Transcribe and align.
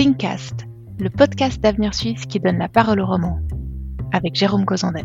Thinkcast, 0.00 0.66
le 0.98 1.10
podcast 1.10 1.60
d'avenir 1.60 1.92
suisse 1.94 2.24
qui 2.24 2.40
donne 2.40 2.56
la 2.56 2.70
parole 2.70 3.00
au 3.00 3.06
roman, 3.06 3.38
avec 4.12 4.34
Jérôme 4.34 4.64
Cozandel. 4.64 5.04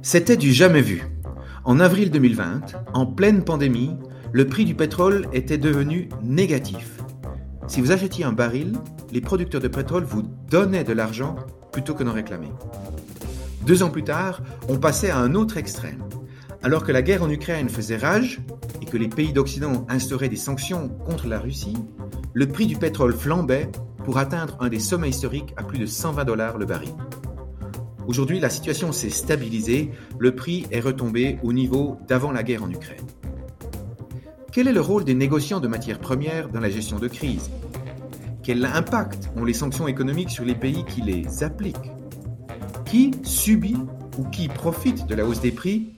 C'était 0.00 0.36
du 0.36 0.52
jamais 0.52 0.80
vu. 0.80 1.02
En 1.64 1.80
avril 1.80 2.12
2020, 2.12 2.60
en 2.94 3.04
pleine 3.04 3.42
pandémie, 3.42 3.96
le 4.30 4.46
prix 4.46 4.64
du 4.64 4.76
pétrole 4.76 5.26
était 5.32 5.58
devenu 5.58 6.08
négatif. 6.22 7.00
Si 7.66 7.80
vous 7.80 7.90
achetiez 7.90 8.24
un 8.24 8.32
baril, 8.32 8.74
les 9.10 9.20
producteurs 9.20 9.60
de 9.60 9.66
pétrole 9.66 10.04
vous 10.04 10.22
donnaient 10.22 10.84
de 10.84 10.92
l'argent 10.92 11.34
plutôt 11.72 11.94
que 11.94 12.04
d'en 12.04 12.12
réclamer. 12.12 12.52
Deux 13.66 13.82
ans 13.82 13.90
plus 13.90 14.04
tard, 14.04 14.40
on 14.68 14.76
passait 14.76 15.10
à 15.10 15.18
un 15.18 15.34
autre 15.34 15.56
extrême. 15.56 16.04
Alors 16.62 16.84
que 16.84 16.92
la 16.92 17.02
guerre 17.02 17.24
en 17.24 17.28
Ukraine 17.28 17.68
faisait 17.68 17.96
rage 17.96 18.40
que 18.94 18.98
les 19.00 19.08
pays 19.08 19.32
d'Occident 19.32 19.84
instauraient 19.88 20.28
des 20.28 20.36
sanctions 20.36 20.88
contre 21.04 21.26
la 21.26 21.40
Russie, 21.40 21.74
le 22.32 22.46
prix 22.46 22.68
du 22.68 22.76
pétrole 22.76 23.12
flambait 23.12 23.68
pour 24.04 24.18
atteindre 24.18 24.56
un 24.60 24.68
des 24.68 24.78
sommets 24.78 25.08
historiques 25.08 25.52
à 25.56 25.64
plus 25.64 25.80
de 25.80 25.86
120 25.86 26.24
dollars 26.24 26.58
le 26.58 26.64
baril. 26.64 26.92
Aujourd'hui, 28.06 28.38
la 28.38 28.48
situation 28.50 28.92
s'est 28.92 29.10
stabilisée, 29.10 29.90
le 30.20 30.36
prix 30.36 30.66
est 30.70 30.78
retombé 30.78 31.40
au 31.42 31.52
niveau 31.52 31.98
d'avant 32.06 32.30
la 32.30 32.44
guerre 32.44 32.62
en 32.62 32.70
Ukraine. 32.70 33.04
Quel 34.52 34.68
est 34.68 34.72
le 34.72 34.80
rôle 34.80 35.02
des 35.02 35.14
négociants 35.14 35.58
de 35.58 35.66
matières 35.66 35.98
premières 35.98 36.48
dans 36.48 36.60
la 36.60 36.70
gestion 36.70 37.00
de 37.00 37.08
crise? 37.08 37.50
Quel 38.44 38.64
impact 38.64 39.28
ont 39.34 39.44
les 39.44 39.54
sanctions 39.54 39.88
économiques 39.88 40.30
sur 40.30 40.44
les 40.44 40.54
pays 40.54 40.84
qui 40.84 41.00
les 41.00 41.42
appliquent? 41.42 41.90
Qui 42.84 43.10
subit 43.24 43.76
ou 44.18 44.24
qui 44.28 44.46
profite 44.46 45.08
de 45.08 45.16
la 45.16 45.26
hausse 45.26 45.40
des 45.40 45.50
prix 45.50 45.96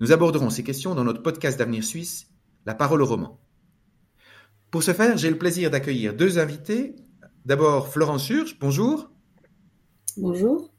Nous 0.00 0.12
aborderons 0.12 0.50
ces 0.50 0.62
questions 0.62 0.94
dans 0.94 1.04
notre 1.04 1.22
podcast 1.22 1.58
d'avenir 1.58 1.82
suisse, 1.82 2.28
La 2.66 2.74
parole 2.74 3.00
au 3.00 3.06
roman. 3.06 3.40
Pour 4.70 4.82
ce 4.82 4.92
faire, 4.92 5.16
j'ai 5.16 5.30
le 5.30 5.38
plaisir 5.38 5.70
d'accueillir 5.70 6.14
deux 6.14 6.38
invités. 6.38 6.96
D'abord, 7.46 7.88
Florence 7.88 8.24
Surge, 8.24 8.58
bonjour. 8.60 9.08
Bonjour. 10.18 10.70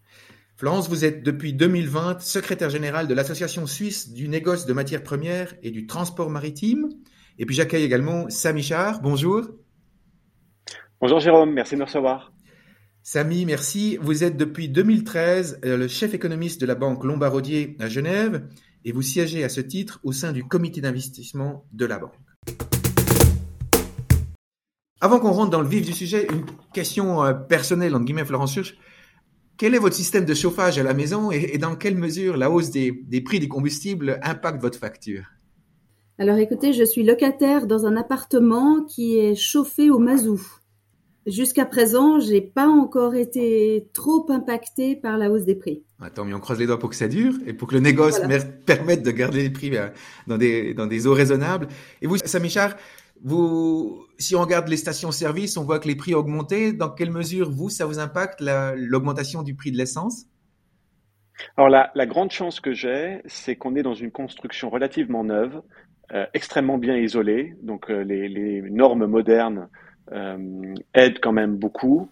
Florence, 0.55 0.87
vous 0.89 1.03
êtes 1.03 1.23
depuis 1.23 1.53
2020 1.53 2.19
secrétaire 2.21 2.69
générale 2.69 3.07
de 3.07 3.13
l'Association 3.15 3.65
suisse 3.65 4.11
du 4.11 4.27
négoce 4.27 4.65
de 4.65 4.73
matières 4.73 5.03
premières 5.03 5.55
et 5.63 5.71
du 5.71 5.87
transport 5.87 6.29
maritime. 6.29 6.89
Et 7.39 7.45
puis 7.45 7.55
j'accueille 7.55 7.83
également 7.83 8.29
Samy 8.29 8.61
Char. 8.61 9.02
Bonjour. 9.02 9.47
Bonjour 11.02 11.19
Jérôme, 11.19 11.53
merci 11.53 11.73
de 11.75 11.79
me 11.79 11.85
recevoir. 11.85 12.33
Samy, 13.03 13.45
merci. 13.45 13.97
Vous 14.02 14.25
êtes 14.25 14.35
depuis 14.35 14.67
2013 14.67 15.61
euh, 15.63 15.77
le 15.77 15.87
chef 15.87 16.13
économiste 16.13 16.59
de 16.59 16.65
la 16.65 16.75
banque 16.75 17.05
Lombardier 17.05 17.77
à 17.79 17.87
Genève 17.87 18.47
et 18.86 18.92
vous 18.92 19.02
siégez 19.02 19.44
à 19.44 19.50
ce 19.50 19.61
titre 19.61 20.00
au 20.03 20.11
sein 20.11 20.31
du 20.31 20.44
comité 20.44 20.81
d'investissement 20.81 21.66
de 21.73 21.86
la 21.86 22.00
banque. 22.00 22.14
Avant 25.00 25.20
qu'on 25.20 25.31
rentre 25.31 25.52
dans 25.52 25.61
le 25.61 25.67
vif 25.67 25.86
du 25.86 25.94
sujet, 25.94 26.28
une 26.31 26.45
question 26.73 27.23
euh, 27.23 27.33
personnelle, 27.33 27.95
entre 27.95 28.05
guillemets, 28.05 28.25
Florence. 28.25 28.59
Quel 29.58 29.75
est 29.75 29.80
votre 29.80 29.95
système 29.95 30.25
de 30.25 30.33
chauffage 30.33 30.78
à 30.80 30.83
la 30.83 30.94
maison 30.94 31.31
et, 31.31 31.58
dans 31.58 31.75
quelle 31.75 31.95
mesure 31.95 32.38
la 32.38 32.50
hausse 32.50 32.70
des, 32.70 32.94
prix 33.23 33.39
des 33.39 33.48
combustibles 33.48 34.20
impacte 34.23 34.61
votre 34.61 34.78
facture? 34.78 35.25
Alors 36.20 36.38
écoutez, 36.38 36.73
je 36.73 36.83
suis 36.83 37.03
locataire 37.03 37.67
dans 37.67 37.86
un 37.86 37.95
appartement 37.95 38.83
qui 38.83 39.17
est 39.17 39.36
chauffé 39.36 39.89
au 39.89 40.00
mazout. 40.00 40.42
Jusqu'à 41.28 41.66
présent, 41.66 42.22
j'ai 42.22 42.39
pas 42.39 42.67
encore 42.67 43.14
été 43.14 43.89
trop 43.94 44.25
impacté 44.30 44.95
par 44.95 45.17
la 45.17 45.30
hausse 45.30 45.44
des 45.44 45.56
prix. 45.56 45.83
Attends, 46.00 46.23
mais 46.23 46.33
on 46.33 46.39
croise 46.39 46.58
les 46.58 46.67
doigts 46.67 46.80
pour 46.80 46.89
que 46.89 46.95
ça 46.95 47.09
dure 47.09 47.33
et 47.45 47.52
pour 47.52 47.67
que 47.67 47.73
le 47.73 47.81
négoce 47.81 48.22
permette 48.66 49.03
de 49.03 49.11
garder 49.11 49.44
les 49.44 49.50
prix 49.50 49.75
euh, 49.75 49.89
dans 50.28 50.38
des, 50.38 50.73
dans 50.73 50.88
des 50.88 51.05
eaux 51.05 51.14
raisonnables. 51.14 51.67
Et 52.02 52.08
vous, 52.08 52.16
Samichard, 52.16 52.78
vous, 53.22 54.05
si 54.17 54.38
on 54.38 54.42
regarde 54.42 54.70
les 54.70 54.78
stations-service, 54.78 55.58
on 55.58 55.66
voit 55.66 55.80
que 55.80 55.89
les 55.89 55.95
prix 55.95 56.16
ont 56.16 56.20
augmenté. 56.20 56.72
Dans 56.72 56.89
quelle 56.89 57.11
mesure, 57.11 57.52
vous, 57.52 57.70
ça 57.70 57.86
vous 57.86 58.00
impacte 58.00 58.42
l'augmentation 58.42 59.44
du 59.44 59.53
prix 59.53 59.73
de 59.73 59.78
l'essence? 59.78 60.27
Alors, 61.58 61.70
la, 61.70 61.92
la, 61.93 62.05
grande 62.05 62.32
chance 62.32 62.61
que 62.61 62.71
j'ai, 62.71 63.21
c'est 63.26 63.58
qu'on 63.58 63.76
est 63.76 63.83
dans 63.83 63.93
une 63.93 64.11
construction 64.11 64.70
relativement 64.70 65.26
neuve, 65.26 65.61
euh, 66.14 66.26
extrêmement 66.33 66.77
bien 66.77 66.95
isolée. 66.95 67.54
Donc, 67.61 67.92
euh, 67.92 68.02
les, 68.04 68.30
les, 68.30 68.61
normes 68.61 69.05
modernes 69.05 69.67
euh, 70.11 70.75
aident 70.93 71.19
quand 71.21 71.33
même 71.33 71.55
beaucoup. 71.55 72.09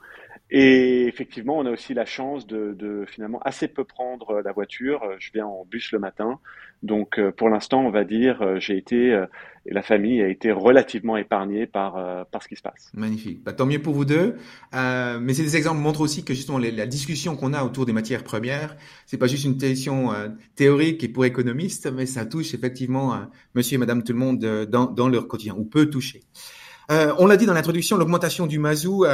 Et 0.51 1.07
effectivement, 1.07 1.57
on 1.57 1.65
a 1.65 1.71
aussi 1.71 1.93
la 1.93 2.05
chance 2.05 2.45
de, 2.45 2.73
de, 2.73 3.05
finalement 3.07 3.39
assez 3.39 3.67
peu 3.67 3.83
prendre 3.83 4.41
la 4.41 4.51
voiture. 4.51 5.03
Je 5.17 5.31
viens 5.33 5.47
en 5.47 5.65
bus 5.65 5.91
le 5.91 5.97
matin. 5.97 6.39
Donc, 6.83 7.19
pour 7.31 7.49
l'instant, 7.49 7.83
on 7.83 7.89
va 7.89 8.03
dire, 8.03 8.59
j'ai 8.59 8.77
été 8.77 9.25
la 9.65 9.81
famille 9.81 10.21
a 10.21 10.27
été 10.27 10.51
relativement 10.51 11.17
épargnée 11.17 11.65
par, 11.65 11.97
euh, 11.97 12.23
par 12.29 12.43
ce 12.43 12.47
qui 12.47 12.55
se 12.55 12.61
passe. 12.61 12.91
Magnifique. 12.93 13.43
Bah, 13.43 13.53
tant 13.53 13.65
mieux 13.65 13.81
pour 13.81 13.93
vous 13.93 14.05
deux. 14.05 14.35
Euh, 14.73 15.19
mais 15.19 15.33
ces 15.33 15.55
exemples 15.57 15.81
montrent 15.81 16.01
aussi 16.01 16.23
que 16.23 16.33
justement 16.33 16.59
la 16.59 16.85
discussion 16.85 17.35
qu'on 17.35 17.53
a 17.53 17.63
autour 17.63 17.85
des 17.85 17.93
matières 17.93 18.23
premières, 18.23 18.75
c'est 19.05 19.17
pas 19.17 19.27
juste 19.27 19.45
une 19.45 19.57
question 19.57 20.13
euh, 20.13 20.29
théorique 20.55 21.03
et 21.03 21.09
pour 21.09 21.25
économistes, 21.25 21.91
mais 21.91 22.05
ça 22.05 22.25
touche 22.25 22.53
effectivement 22.53 23.19
monsieur 23.55 23.75
et 23.75 23.77
madame 23.77 24.03
tout 24.03 24.13
le 24.13 24.19
monde 24.19 24.39
dans, 24.69 24.85
dans 24.85 25.09
leur 25.09 25.27
quotidien, 25.27 25.55
ou 25.57 25.65
peut 25.65 25.89
toucher. 25.89 26.21
On 26.89 27.25
l'a 27.25 27.37
dit 27.37 27.45
dans 27.45 27.53
l'introduction, 27.53 27.97
l'augmentation 27.97 28.47
du 28.47 28.59
mazout, 28.59 29.05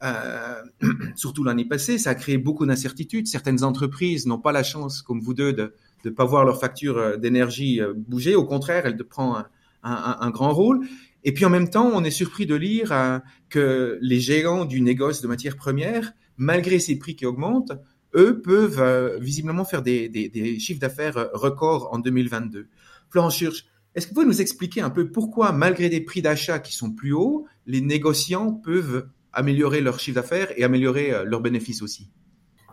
surtout 1.16 1.44
l'année 1.44 1.64
passée, 1.64 1.98
ça 1.98 2.10
a 2.10 2.14
créé 2.14 2.38
beaucoup 2.38 2.66
d'incertitudes. 2.66 3.26
Certaines 3.26 3.64
entreprises 3.64 4.26
n'ont 4.26 4.38
pas 4.38 4.52
la 4.52 4.62
chance, 4.62 5.02
comme 5.02 5.20
vous 5.20 5.34
deux, 5.34 5.52
de 5.52 5.72
ne 6.04 6.10
pas 6.10 6.24
voir 6.24 6.44
leur 6.44 6.60
facture 6.60 7.18
d'énergie 7.18 7.80
bouger. 7.94 8.34
Au 8.34 8.44
contraire, 8.44 8.86
elle 8.86 8.96
prend 8.96 9.42
un, 9.82 10.30
grand 10.30 10.52
rôle. 10.52 10.86
Et 11.24 11.32
puis 11.32 11.44
en 11.44 11.50
même 11.50 11.68
temps, 11.68 11.90
on 11.92 12.04
est 12.04 12.10
surpris 12.10 12.46
de 12.46 12.54
lire 12.54 12.92
euh, 12.92 13.18
que 13.48 13.98
les 14.00 14.20
géants 14.20 14.64
du 14.64 14.80
négoce 14.80 15.22
de 15.22 15.28
matières 15.28 15.56
premières, 15.56 16.12
malgré 16.36 16.78
ces 16.78 16.96
prix 16.98 17.16
qui 17.16 17.26
augmentent, 17.26 17.72
eux 18.14 18.40
peuvent 18.40 18.80
euh, 18.80 19.18
visiblement 19.20 19.64
faire 19.64 19.82
des, 19.82 20.30
chiffres 20.60 20.80
d'affaires 20.80 21.16
euh, 21.16 21.26
records 21.32 21.88
en 21.92 21.98
2022. 21.98 22.68
Florence 23.10 23.36
Church, 23.36 23.64
est-ce 23.96 24.06
que 24.06 24.10
vous 24.10 24.20
pouvez 24.20 24.26
nous 24.26 24.40
expliquer 24.40 24.80
un 24.80 24.90
peu 24.90 25.10
pourquoi, 25.10 25.50
malgré 25.50 25.88
des 25.88 26.00
prix 26.00 26.22
d'achat 26.22 26.60
qui 26.60 26.74
sont 26.74 26.92
plus 26.92 27.12
hauts, 27.12 27.46
les 27.66 27.80
négociants 27.80 28.52
peuvent 28.52 29.08
améliorer 29.32 29.80
leur 29.80 29.98
chiffre 29.98 30.14
d'affaires 30.14 30.52
et 30.56 30.62
améliorer 30.62 31.24
leurs 31.24 31.40
bénéfices 31.40 31.82
aussi? 31.82 32.08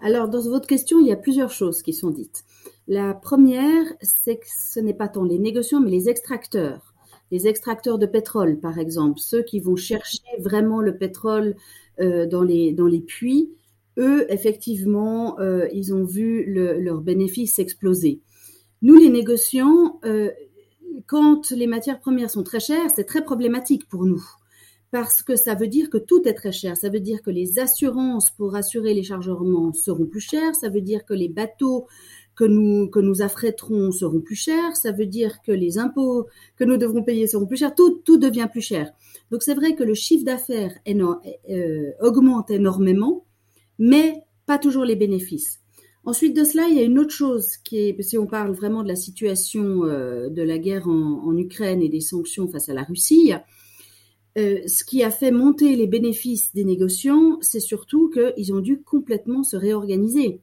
Alors, 0.01 0.29
dans 0.29 0.41
votre 0.41 0.67
question, 0.67 1.00
il 1.00 1.07
y 1.07 1.12
a 1.12 1.16
plusieurs 1.16 1.51
choses 1.51 1.81
qui 1.81 1.94
sont 1.94 2.12
dites. 2.12 2.44
La 2.88 3.13
première, 3.13 3.85
c'est 4.01 4.35
que 4.35 4.45
ce 4.47 4.79
n'est 4.79 4.94
pas 4.94 5.07
tant 5.07 5.23
les 5.23 5.39
négociants, 5.39 5.79
mais 5.79 5.91
les 5.91 6.09
extracteurs 6.09 6.94
les 7.33 7.47
extracteurs 7.47 7.97
de 7.97 8.06
pétrole, 8.06 8.59
par 8.59 8.78
exemple, 8.78 9.19
ceux 9.19 9.41
qui 9.41 9.59
vont 9.59 9.75
chercher 9.75 10.22
vraiment 10.39 10.81
le 10.81 10.95
pétrole 10.95 11.56
euh, 12.00 12.28
dans, 12.28 12.44
les, 12.44 12.73
dans 12.73 12.85
les 12.85 13.00
puits, 13.00 13.50
eux, 13.97 14.31
effectivement, 14.31 15.39
euh, 15.39 15.67
ils 15.73 15.95
ont 15.95 16.03
vu 16.03 16.45
leurs 16.45 17.01
bénéfices 17.01 17.57
exploser. 17.57 18.22
Nous, 18.83 18.95
les 18.95 19.09
négociants, 19.09 20.00
euh, 20.06 20.29
quand 21.07 21.51
les 21.51 21.67
matières 21.67 21.99
premières 21.99 22.29
sont 22.29 22.43
très 22.43 22.59
chères, 22.59 22.89
c'est 22.95 23.05
très 23.05 23.23
problématique 23.23 23.87
pour 23.87 24.05
nous. 24.05 24.23
Parce 24.91 25.23
que 25.23 25.35
ça 25.35 25.55
veut 25.55 25.67
dire 25.67 25.89
que 25.89 25.97
tout 25.97 26.27
est 26.27 26.35
très 26.35 26.51
cher. 26.51 26.77
Ça 26.77 26.89
veut 26.89 26.99
dire 26.99 27.23
que 27.23 27.31
les 27.31 27.57
assurances 27.57 28.29
pour 28.29 28.55
assurer 28.55 28.93
les 28.93 29.01
chargements 29.01 29.73
seront 29.73 30.05
plus 30.05 30.19
chères. 30.19 30.55
Ça 30.55 30.69
veut 30.69 30.81
dire 30.81 31.03
que 31.03 31.15
les 31.15 31.29
bateaux 31.29 31.87
que 32.35 32.43
nous, 32.43 32.89
que 32.89 32.99
nous 32.99 33.21
affrèterons 33.21 33.91
seront 33.91 34.21
plus 34.21 34.35
chers, 34.35 34.75
ça 34.75 34.91
veut 34.91 35.05
dire 35.05 35.41
que 35.41 35.51
les 35.51 35.77
impôts 35.77 36.27
que 36.55 36.63
nous 36.63 36.77
devrons 36.77 37.03
payer 37.03 37.27
seront 37.27 37.45
plus 37.45 37.57
chers, 37.57 37.75
tout, 37.75 38.01
tout 38.05 38.17
devient 38.17 38.47
plus 38.51 38.61
cher. 38.61 38.91
Donc 39.31 39.43
c'est 39.43 39.53
vrai 39.53 39.75
que 39.75 39.83
le 39.83 39.93
chiffre 39.93 40.25
d'affaires 40.25 40.73
euh, 40.87 41.91
augmente 42.01 42.49
énormément, 42.49 43.25
mais 43.77 44.23
pas 44.45 44.57
toujours 44.57 44.85
les 44.85 44.95
bénéfices. 44.95 45.62
Ensuite 46.05 46.35
de 46.35 46.43
cela, 46.43 46.67
il 46.67 46.75
y 46.75 46.79
a 46.79 46.83
une 46.83 46.99
autre 46.99 47.13
chose 47.13 47.55
qui 47.57 47.77
est, 47.77 48.01
si 48.01 48.17
on 48.17 48.27
parle 48.27 48.51
vraiment 48.51 48.83
de 48.83 48.89
la 48.89 48.95
situation 48.95 49.85
euh, 49.85 50.29
de 50.29 50.41
la 50.41 50.57
guerre 50.57 50.87
en, 50.89 51.23
en, 51.25 51.37
Ukraine 51.37 51.81
et 51.81 51.87
des 51.87 52.01
sanctions 52.01 52.47
face 52.49 52.67
à 52.67 52.73
la 52.73 52.83
Russie, 52.83 53.31
euh, 54.38 54.59
ce 54.67 54.83
qui 54.83 55.03
a 55.03 55.11
fait 55.11 55.31
monter 55.31 55.75
les 55.75 55.88
bénéfices 55.88 56.53
des 56.53 56.65
négociants, 56.65 57.38
c'est 57.41 57.59
surtout 57.59 58.09
qu'ils 58.09 58.53
ont 58.53 58.59
dû 58.59 58.81
complètement 58.81 59.44
se 59.44 59.55
réorganiser. 59.55 60.41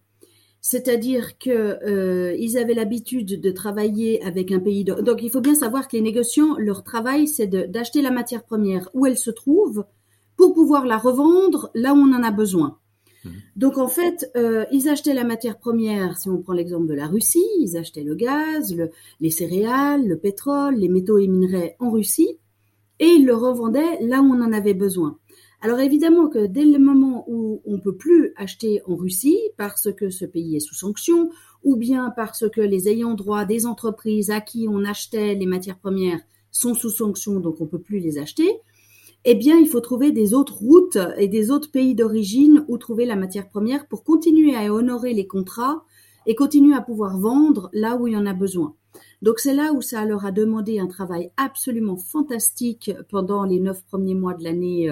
C'est-à-dire 0.62 1.38
que 1.38 1.50
euh, 1.50 2.60
avaient 2.60 2.74
l'habitude 2.74 3.40
de 3.40 3.50
travailler 3.50 4.22
avec 4.22 4.52
un 4.52 4.60
pays. 4.60 4.84
Donc 4.84 5.22
il 5.22 5.30
faut 5.30 5.40
bien 5.40 5.54
savoir 5.54 5.88
que 5.88 5.96
les 5.96 6.02
négociants, 6.02 6.56
leur 6.58 6.84
travail, 6.84 7.26
c'est 7.26 7.46
d'acheter 7.46 8.02
la 8.02 8.10
matière 8.10 8.44
première 8.44 8.88
où 8.94 9.06
elle 9.06 9.18
se 9.18 9.30
trouve 9.30 9.84
pour 10.36 10.54
pouvoir 10.54 10.86
la 10.86 10.98
revendre 10.98 11.70
là 11.74 11.94
où 11.94 11.98
on 11.98 12.14
en 12.14 12.22
a 12.22 12.30
besoin. 12.30 12.79
Mmh. 13.24 13.30
Donc 13.56 13.78
en 13.78 13.88
fait, 13.88 14.30
euh, 14.36 14.64
ils 14.72 14.88
achetaient 14.88 15.14
la 15.14 15.24
matière 15.24 15.58
première, 15.58 16.16
si 16.18 16.28
on 16.28 16.38
prend 16.42 16.52
l'exemple 16.52 16.86
de 16.86 16.94
la 16.94 17.06
Russie, 17.06 17.44
ils 17.58 17.76
achetaient 17.76 18.04
le 18.04 18.14
gaz, 18.14 18.74
le, 18.74 18.90
les 19.20 19.30
céréales, 19.30 20.06
le 20.06 20.16
pétrole, 20.16 20.76
les 20.76 20.88
métaux 20.88 21.18
et 21.18 21.28
minerais 21.28 21.76
en 21.78 21.90
Russie, 21.90 22.38
et 22.98 23.06
ils 23.06 23.26
le 23.26 23.34
revendaient 23.34 24.00
là 24.02 24.20
où 24.20 24.26
on 24.26 24.42
en 24.42 24.52
avait 24.52 24.74
besoin. 24.74 25.18
Alors 25.62 25.80
évidemment 25.80 26.28
que 26.28 26.46
dès 26.46 26.64
le 26.64 26.78
moment 26.78 27.24
où 27.28 27.60
on 27.66 27.78
peut 27.78 27.94
plus 27.94 28.32
acheter 28.36 28.80
en 28.86 28.96
Russie 28.96 29.38
parce 29.58 29.92
que 29.92 30.08
ce 30.08 30.24
pays 30.24 30.56
est 30.56 30.60
sous 30.60 30.74
sanction, 30.74 31.30
ou 31.62 31.76
bien 31.76 32.10
parce 32.16 32.48
que 32.48 32.62
les 32.62 32.88
ayants 32.88 33.14
droit 33.14 33.44
des 33.44 33.66
entreprises 33.66 34.30
à 34.30 34.40
qui 34.40 34.66
on 34.68 34.84
achetait 34.84 35.34
les 35.34 35.46
matières 35.46 35.78
premières 35.78 36.20
sont 36.50 36.74
sous 36.74 36.90
sanction, 36.90 37.40
donc 37.40 37.60
on 37.60 37.66
peut 37.66 37.78
plus 37.78 38.00
les 38.00 38.18
acheter, 38.18 38.48
eh 39.24 39.34
bien, 39.34 39.58
il 39.58 39.68
faut 39.68 39.80
trouver 39.80 40.12
des 40.12 40.32
autres 40.32 40.56
routes 40.56 40.98
et 41.18 41.28
des 41.28 41.50
autres 41.50 41.70
pays 41.70 41.94
d'origine 41.94 42.64
où 42.68 42.78
trouver 42.78 43.04
la 43.04 43.16
matière 43.16 43.48
première 43.48 43.86
pour 43.86 44.02
continuer 44.02 44.56
à 44.56 44.72
honorer 44.72 45.12
les 45.12 45.26
contrats 45.26 45.84
et 46.26 46.34
continuer 46.34 46.74
à 46.74 46.80
pouvoir 46.80 47.18
vendre 47.18 47.68
là 47.72 47.96
où 47.96 48.06
il 48.06 48.14
y 48.14 48.16
en 48.16 48.26
a 48.26 48.32
besoin. 48.32 48.74
Donc 49.22 49.38
c'est 49.38 49.54
là 49.54 49.72
où 49.72 49.82
ça 49.82 50.04
leur 50.06 50.24
a 50.24 50.32
demandé 50.32 50.78
un 50.78 50.86
travail 50.86 51.30
absolument 51.36 51.96
fantastique 51.96 52.90
pendant 53.10 53.44
les 53.44 53.60
neuf 53.60 53.84
premiers 53.84 54.14
mois 54.14 54.34
de 54.34 54.42
l'année 54.44 54.90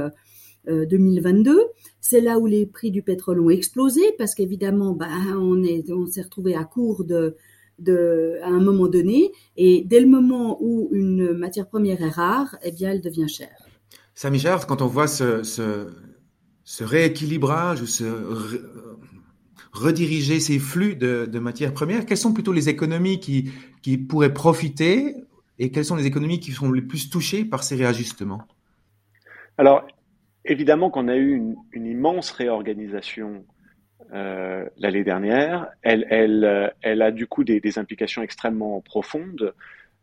2022. 0.67 1.51
Euh, 1.51 1.55
euh, 1.55 1.65
c'est 2.01 2.21
là 2.21 2.39
où 2.39 2.47
les 2.47 2.67
prix 2.67 2.91
du 2.91 3.03
pétrole 3.03 3.41
ont 3.41 3.51
explosé 3.51 4.03
parce 4.19 4.35
qu'évidemment, 4.35 4.93
ben, 4.93 5.09
on 5.39 5.63
on 5.91 6.07
s'est 6.07 6.23
retrouvé 6.23 6.55
à 6.55 6.65
court 6.65 7.05
de, 7.05 7.37
de, 7.79 8.39
à 8.43 8.49
un 8.49 8.61
moment 8.61 8.89
donné. 8.89 9.33
Et 9.57 9.85
dès 9.85 10.01
le 10.01 10.07
moment 10.07 10.59
où 10.61 10.89
une 10.93 11.33
matière 11.33 11.69
première 11.69 12.03
est 12.03 12.11
rare, 12.11 12.57
eh 12.63 12.73
bien, 12.73 12.93
elle 12.93 13.01
devient 13.01 13.29
chère. 13.29 13.68
Samy 14.15 14.39
Jard, 14.39 14.67
quand 14.67 14.83
on 14.83 14.87
voit 14.87 15.07
ce, 15.07 15.43
ce, 15.43 15.93
ce 16.65 16.85
rééquilibrage 16.85 17.81
ou 17.81 17.87
ce 17.87 18.05
rediriger 19.73 20.41
ces 20.41 20.59
flux 20.59 20.97
de, 20.97 21.39
matières 21.39 21.73
premières, 21.73 22.05
quelles 22.07 22.19
sont 22.19 22.35
plutôt 22.35 22.53
les 22.53 22.69
économies 22.69 23.21
qui, 23.21 23.99
pourraient 23.99 24.35
profiter 24.35 25.15
et 25.59 25.71
quelles 25.71 25.85
sont 25.85 25.97
les 25.97 26.07
économies 26.07 26.41
qui 26.41 26.53
sont 26.53 26.71
les 26.71 26.83
plus 26.83 27.09
touchées 27.09 27.45
par 27.45 27.65
ces 27.65 27.77
réajustements? 27.77 28.43
Alors, 29.57 29.87
évidemment 30.45 30.91
qu'on 30.91 31.09
a 31.09 31.17
eu 31.17 31.43
une, 31.73 31.87
immense 31.87 32.31
réorganisation 32.31 33.45
euh, 34.13 34.67
l'année 34.77 35.05
dernière. 35.05 35.69
Elle, 35.83 36.07
elle, 36.11 37.03
a 37.03 37.11
du 37.11 37.27
coup 37.27 37.45
des 37.45 37.79
implications 37.79 38.23
extrêmement 38.23 38.81
profondes. 38.83 39.55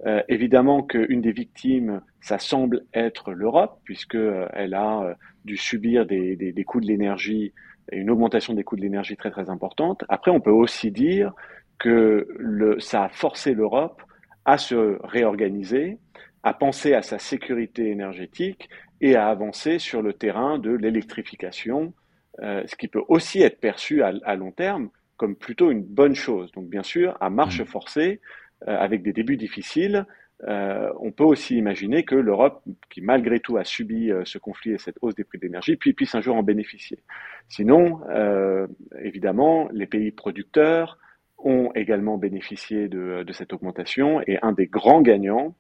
Euh, 0.06 0.22
évidemment 0.28 0.84
qu'une 0.84 1.22
des 1.22 1.32
victimes, 1.32 2.02
ça 2.20 2.38
semble 2.38 2.86
être 2.94 3.32
l'Europe, 3.32 3.80
puisqu'elle 3.86 4.74
euh, 4.74 4.78
a 4.78 5.04
euh, 5.06 5.14
dû 5.46 5.56
subir 5.56 6.06
des, 6.06 6.36
des, 6.36 6.52
des 6.52 6.64
coûts 6.66 6.82
de 6.82 6.88
l'énergie, 6.88 7.54
une 7.92 8.10
augmentation 8.10 8.54
des 8.54 8.64
coûts 8.64 8.76
de 8.76 8.82
l'énergie 8.82 9.16
très 9.16 9.32
très 9.32 9.50
importante. 9.50 10.04
Après, 10.10 10.32
on 10.32 10.42
peut 10.42 10.52
aussi 10.52 10.92
dire 10.92 11.34
que 11.80 12.28
le, 12.38 12.80
ça 12.80 13.06
a 13.06 13.10
forcé 13.10 13.54
l'Europe 13.54 14.02
à 14.44 14.58
se 14.58 15.00
réorganiser, 15.04 15.98
à 16.44 16.54
penser 16.54 16.94
à 16.94 17.02
sa 17.02 17.18
sécurité 17.18 17.90
énergétique 17.90 18.70
et 19.02 19.16
à 19.16 19.28
avancer 19.28 19.80
sur 19.80 20.02
le 20.02 20.14
terrain 20.14 20.60
de 20.60 20.72
l'électrification, 20.72 21.94
euh, 22.42 22.64
ce 22.66 22.76
qui 22.76 22.88
peut 22.88 23.04
aussi 23.08 23.42
être 23.42 23.60
perçu 23.60 24.04
à, 24.04 24.14
à, 24.24 24.36
long 24.36 24.52
terme 24.52 24.90
comme 25.18 25.36
plutôt 25.36 25.72
une 25.72 25.84
bonne 25.84 26.16
chose. 26.16 26.52
Donc 26.52 26.68
bien 26.70 26.84
sûr, 26.84 27.18
à 27.22 27.30
marche 27.30 27.62
mmh. 27.62 27.66
forcée, 27.66 28.22
avec 28.66 29.04
des 29.04 29.14
débuts 29.14 29.38
difficiles, 29.38 30.06
euh, 30.44 30.92
on 31.00 31.12
peut 31.12 31.24
aussi 31.24 31.58
imaginer 31.58 32.04
que 32.04 32.16
l'Europe, 32.16 32.62
qui 32.90 33.02
malgré 33.02 33.40
tout 33.40 33.58
a 33.58 33.64
subi 33.64 34.12
euh, 34.12 34.24
ce 34.26 34.38
conflit 34.38 34.72
et 34.72 34.78
cette 34.78 34.98
hausse 35.02 35.16
des 35.16 35.24
prix 35.24 35.38
de 35.38 35.44
l'énergie, 35.44 35.78
puis 35.78 35.94
puisse 35.94 36.14
un 36.14 36.22
jour 36.22 36.36
en 36.36 36.44
bénéficier. 36.44 37.00
Sinon, 37.48 38.02
euh, 38.10 38.68
évidemment, 39.02 39.70
les 39.72 39.88
pays 39.88 40.12
producteurs 40.12 40.98
ont 41.38 41.72
également 41.76 42.18
bénéficié 42.18 42.90
de, 42.90 43.24
cette 43.32 43.54
augmentation 43.54 44.22
et 44.28 44.38
un 44.42 44.52
des 44.52 44.68
grands 44.68 45.02
gagnants, 45.02 45.56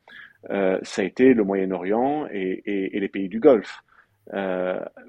euh, 0.50 0.80
ça 0.84 1.01
a 1.01 1.06
été 1.06 1.34
le 1.34 1.44
Moyen-Orient 1.44 2.28
et, 2.31 2.92
les 2.94 3.08
pays 3.08 3.30
du 3.30 3.40
Golfe. 3.40 3.84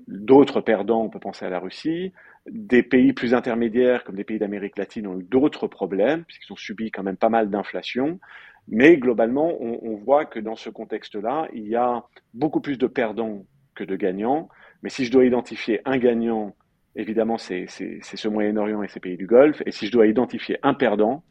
D'autres 0.09 0.61
perdants, 0.61 1.03
on 1.03 1.09
peut 1.09 1.19
penser 1.19 1.45
à 1.45 1.51
la 1.51 1.59
Russie, 1.59 2.13
des 2.49 2.83
pays 2.83 3.13
plus 3.13 3.35
intermédiaires, 3.35 4.05
comme 4.05 4.15
des 4.15 4.25
pays 4.25 4.39
d'Amérique 4.39 4.79
latine, 4.79 5.07
ont 5.07 5.19
eu 5.19 5.25
d'autres 5.25 5.67
problèmes, 5.67 6.25
puisqu'ils 6.25 6.53
ont 6.53 6.57
subi 6.57 6.91
quand 6.91 7.03
même 7.03 7.17
pas 7.17 7.29
mal 7.29 7.51
d'inflation. 7.51 8.21
Mais 8.69 8.97
globalement, 8.97 9.57
on, 9.61 9.79
on, 9.83 9.97
voit 9.97 10.27
que 10.27 10.41
dans 10.41 10.57
ce 10.57 10.71
contexte-là, 10.71 11.49
il 11.55 11.67
y 11.69 11.77
a 11.77 12.05
beaucoup 12.35 12.61
plus 12.61 12.79
de 12.79 12.87
perdants 12.87 13.45
que 13.75 13.85
de 13.85 13.97
gagnants. 13.97 14.49
Mais 14.83 14.91
si 14.91 15.05
je 15.05 15.13
dois 15.13 15.25
identifier 15.25 15.81
un 15.85 15.99
gagnant, 15.99 16.55
évidemment, 16.97 17.39
c'est 17.39 17.67
ce 17.69 18.29
Moyen-Orient 18.29 18.83
et 18.83 18.89
ces 18.89 19.01
pays 19.01 19.17
du 19.17 19.27
Golfe. 19.27 19.63
Et 19.67 19.71
si 19.71 19.87
je 19.87 19.93
dois 19.93 20.07
identifier 20.07 20.59
un 20.63 20.75
perdant, 20.75 21.23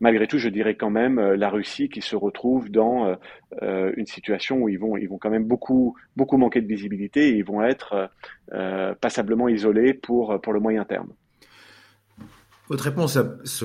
malgré 0.00 0.26
tout, 0.26 0.38
je 0.38 0.48
dirais 0.48 0.76
quand 0.76 0.90
même 0.90 1.18
euh, 1.18 1.36
la 1.36 1.50
Russie 1.50 1.88
qui 1.88 2.00
se 2.00 2.16
retrouve 2.16 2.70
dans 2.70 3.06
euh, 3.06 3.14
euh, 3.62 3.92
une 3.96 4.06
situation 4.06 4.58
où 4.62 4.68
ils 4.68 4.78
vont, 4.78 4.96
ils 4.96 5.08
vont 5.08 5.18
quand 5.18 5.30
même 5.30 5.44
beaucoup, 5.44 5.96
beaucoup 6.16 6.36
manquer 6.36 6.60
de 6.60 6.66
visibilité 6.66 7.28
et 7.28 7.36
ils 7.36 7.44
vont 7.44 7.62
être 7.62 8.10
passablement 9.00 9.48
isolés 9.48 9.92
pour, 9.92 10.40
pour 10.40 10.52
le 10.52 10.60
moyen 10.60 10.84
terme. 10.84 11.08
Votre 12.68 12.84
réponse 12.84 13.18
se 13.44 13.64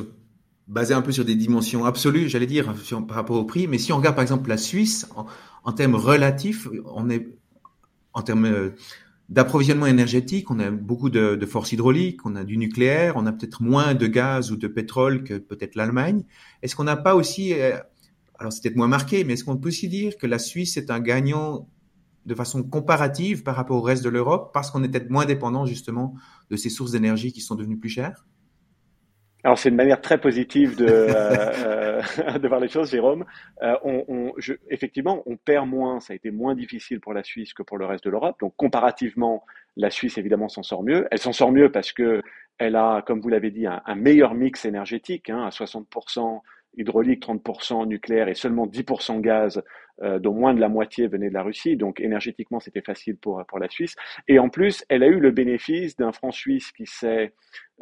basée 0.67 0.93
un 0.93 1.01
peu 1.01 1.11
sur 1.11 1.25
des 1.25 1.35
dimensions 1.35 1.85
absolues, 1.85 2.29
j'allais 2.29 2.45
dire, 2.45 2.73
par 3.07 3.17
rapport 3.17 3.37
au 3.37 3.45
prix. 3.45 3.67
Mais 3.67 3.77
si 3.77 3.91
on 3.93 3.97
regarde 3.97 4.15
par 4.15 4.21
exemple 4.21 4.49
la 4.49 4.57
Suisse, 4.57 5.09
en, 5.15 5.25
en 5.63 5.71
termes 5.71 5.95
relatifs, 5.95 6.67
on 6.85 7.09
est 7.09 7.27
en 8.13 8.21
termes 8.21 8.73
d'approvisionnement 9.29 9.85
énergétique, 9.85 10.51
on 10.51 10.59
a 10.59 10.69
beaucoup 10.69 11.09
de, 11.09 11.35
de 11.35 11.45
forces 11.45 11.71
hydrauliques, 11.71 12.25
on 12.25 12.35
a 12.35 12.43
du 12.43 12.57
nucléaire, 12.57 13.13
on 13.15 13.25
a 13.25 13.31
peut-être 13.31 13.61
moins 13.61 13.93
de 13.93 14.07
gaz 14.07 14.51
ou 14.51 14.57
de 14.57 14.67
pétrole 14.67 15.23
que 15.23 15.35
peut-être 15.35 15.75
l'Allemagne. 15.75 16.23
Est-ce 16.61 16.75
qu'on 16.75 16.83
n'a 16.83 16.97
pas 16.97 17.15
aussi, 17.15 17.53
euh, 17.53 17.77
alors 18.37 18.51
c'est 18.51 18.61
peut-être 18.61 18.75
moins 18.75 18.87
marqué, 18.87 19.23
mais 19.23 19.33
est-ce 19.33 19.43
qu'on 19.43 19.57
peut 19.57 19.69
aussi 19.69 19.87
dire 19.87 20.17
que 20.17 20.27
la 20.27 20.39
Suisse 20.39 20.77
est 20.77 20.91
un 20.91 20.99
gagnant 20.99 21.67
de 22.25 22.35
façon 22.35 22.63
comparative 22.63 23.43
par 23.43 23.55
rapport 23.55 23.77
au 23.77 23.81
reste 23.81 24.03
de 24.03 24.09
l'Europe 24.09 24.51
parce 24.53 24.71
qu'on 24.71 24.83
est 24.83 24.89
peut-être 24.89 25.09
moins 25.09 25.25
dépendant 25.25 25.65
justement 25.65 26.15
de 26.49 26.55
ces 26.55 26.69
sources 26.69 26.91
d'énergie 26.91 27.33
qui 27.33 27.41
sont 27.41 27.55
devenues 27.55 27.79
plus 27.79 27.89
chères? 27.89 28.25
Alors 29.43 29.57
c'est 29.57 29.69
une 29.69 29.75
manière 29.75 29.99
très 29.99 30.19
positive 30.19 30.77
de, 30.77 30.85
euh, 30.87 32.01
euh, 32.17 32.39
voir 32.47 32.61
les 32.61 32.69
choses, 32.69 32.91
Jérôme. 32.91 33.25
Euh, 33.61 33.75
effectivement, 34.69 35.21
on 35.25 35.35
perd 35.35 35.67
moins, 35.67 35.99
ça 35.99 36.13
a 36.13 36.15
été 36.15 36.31
moins 36.31 36.55
difficile 36.55 37.01
pour 37.01 37.13
la 37.13 37.23
Suisse 37.23 37.53
que 37.53 37.61
pour 37.61 37.77
le 37.77 37.85
reste 37.85 38.05
de 38.05 38.09
l'Europe. 38.09 38.39
Donc 38.39 38.53
comparativement, 38.55 39.45
la 39.75 39.89
Suisse 39.89 40.17
évidemment 40.17 40.47
s'en 40.47 40.63
sort 40.63 40.83
mieux. 40.83 41.07
Elle 41.11 41.19
s'en 41.19 41.33
sort 41.33 41.51
mieux 41.51 41.71
parce 41.71 41.91
que 41.91 42.21
elle 42.57 42.75
a, 42.75 43.01
comme 43.01 43.19
vous 43.19 43.29
l'avez 43.29 43.51
dit, 43.51 43.65
un, 43.65 43.81
un, 43.85 43.95
meilleur 43.95 44.33
mix 44.33 44.63
énergétique, 44.63 45.29
hein, 45.29 45.43
à 45.43 45.49
60% 45.49 46.41
hydraulique, 46.77 47.25
30% 47.25 47.87
nucléaire 47.87 48.27
et 48.27 48.33
seulement 48.33 48.67
10% 48.67 49.21
gaz, 49.21 49.61
euh, 50.01 50.19
dont 50.19 50.33
moins 50.33 50.53
de 50.53 50.59
la 50.59 50.69
moitié 50.69 51.07
venait 51.07 51.29
de 51.29 51.33
la 51.33 51.43
Russie. 51.43 51.77
Donc 51.77 51.99
énergétiquement, 51.99 52.59
c'était 52.59 52.81
facile 52.81 53.17
pour, 53.17 53.43
pour 53.47 53.59
la 53.59 53.69
Suisse. 53.69 53.95
Et 54.27 54.39
en 54.39 54.49
plus, 54.49 54.83
elle 54.89 55.03
a 55.03 55.07
eu 55.07 55.19
le 55.19 55.31
bénéfice 55.31 55.95
d'un 55.95 56.11
franc 56.11 56.31
suisse 56.31 56.71
qui 56.71 56.85
s'est 56.85 57.33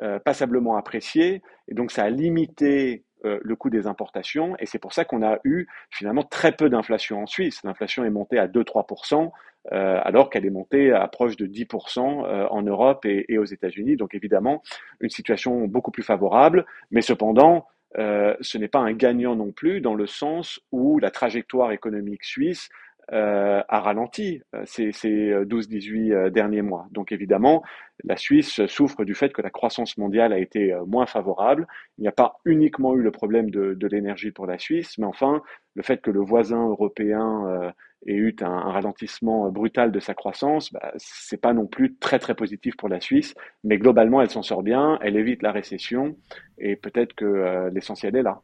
euh, 0.01 0.19
passablement 0.19 0.77
apprécié. 0.77 1.41
Et 1.67 1.73
donc 1.73 1.91
ça 1.91 2.03
a 2.03 2.09
limité 2.09 3.03
euh, 3.23 3.39
le 3.43 3.55
coût 3.55 3.69
des 3.69 3.85
importations. 3.85 4.55
Et 4.57 4.65
c'est 4.65 4.79
pour 4.79 4.93
ça 4.93 5.05
qu'on 5.05 5.21
a 5.21 5.39
eu 5.43 5.67
finalement 5.91 6.23
très 6.23 6.53
peu 6.53 6.69
d'inflation 6.69 7.21
en 7.21 7.27
Suisse. 7.27 7.61
L'inflation 7.63 8.03
est 8.03 8.09
montée 8.09 8.39
à 8.39 8.47
2-3%. 8.47 9.31
Euh, 9.71 9.99
alors 10.03 10.31
qu'elle 10.31 10.43
est 10.43 10.49
montée 10.49 10.91
à 10.91 11.07
proche 11.07 11.37
de 11.37 11.45
10% 11.45 12.25
euh, 12.25 12.47
en 12.49 12.63
Europe 12.63 13.05
et, 13.05 13.25
et 13.29 13.37
aux 13.37 13.45
États-Unis. 13.45 13.95
Donc 13.95 14.15
évidemment, 14.15 14.63
une 15.01 15.11
situation 15.11 15.67
beaucoup 15.67 15.91
plus 15.91 16.01
favorable, 16.01 16.65
mais 16.89 17.01
cependant, 17.01 17.67
euh, 17.97 18.35
ce 18.41 18.57
n'est 18.57 18.67
pas 18.67 18.79
un 18.79 18.93
gagnant 18.93 19.35
non 19.35 19.51
plus 19.51 19.81
dans 19.81 19.95
le 19.95 20.07
sens 20.07 20.59
où 20.71 20.99
la 20.99 21.11
trajectoire 21.11 21.71
économique 21.71 22.23
suisse 22.23 22.69
euh, 23.13 23.61
a 23.67 23.81
ralenti 23.81 24.41
euh, 24.55 24.61
ces, 24.65 24.93
ces 24.93 25.33
12-18 25.43 26.13
euh, 26.13 26.29
derniers 26.29 26.61
mois. 26.61 26.87
Donc 26.91 27.11
évidemment, 27.11 27.61
la 28.05 28.15
Suisse 28.15 28.65
souffre 28.67 29.03
du 29.03 29.15
fait 29.15 29.33
que 29.33 29.41
la 29.41 29.49
croissance 29.49 29.97
mondiale 29.97 30.31
a 30.31 30.37
été 30.37 30.73
moins 30.87 31.05
favorable. 31.05 31.67
Il 31.97 32.03
n'y 32.03 32.07
a 32.07 32.13
pas 32.13 32.39
uniquement 32.45 32.95
eu 32.95 33.01
le 33.01 33.11
problème 33.11 33.49
de, 33.49 33.73
de 33.73 33.87
l'énergie 33.87 34.31
pour 34.31 34.45
la 34.45 34.57
Suisse, 34.57 34.97
mais 34.97 35.05
enfin, 35.05 35.41
le 35.75 35.83
fait 35.83 36.01
que 36.01 36.09
le 36.09 36.21
voisin 36.21 36.69
européen 36.69 37.73
ait 38.07 38.13
eu 38.13 38.35
un, 38.41 38.71
ralentissement 38.71 39.51
brutal 39.51 39.91
de 39.91 39.99
sa 39.99 40.13
croissance, 40.13 40.71
bah, 40.73 40.91
c'est 40.97 41.39
pas 41.39 41.53
non 41.53 41.67
plus 41.67 41.95
très 41.95 42.19
très 42.19 42.35
positif 42.35 42.75
pour 42.77 42.89
la 42.89 42.99
Suisse, 42.99 43.33
mais 43.63 43.77
globalement, 43.77 44.21
elle 44.21 44.29
s'en 44.29 44.43
sort 44.43 44.63
bien, 44.63 44.97
elle 45.01 45.15
évite 45.15 45.43
la 45.43 45.51
récession, 45.51 46.15
et 46.57 46.75
peut-être 46.75 47.13
que 47.13 47.25
euh, 47.25 47.69
l'essentiel 47.69 48.15
est 48.15 48.23
là. 48.23 48.41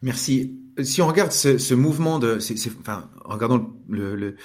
Merci. 0.00 0.56
Si 0.80 1.02
on 1.02 1.08
regarde 1.08 1.32
ce, 1.32 1.74
mouvement 1.74 2.20
de, 2.20 2.38
enfin, 2.80 3.10
en 3.24 3.34
regardant 3.34 3.68
le, 3.88 4.36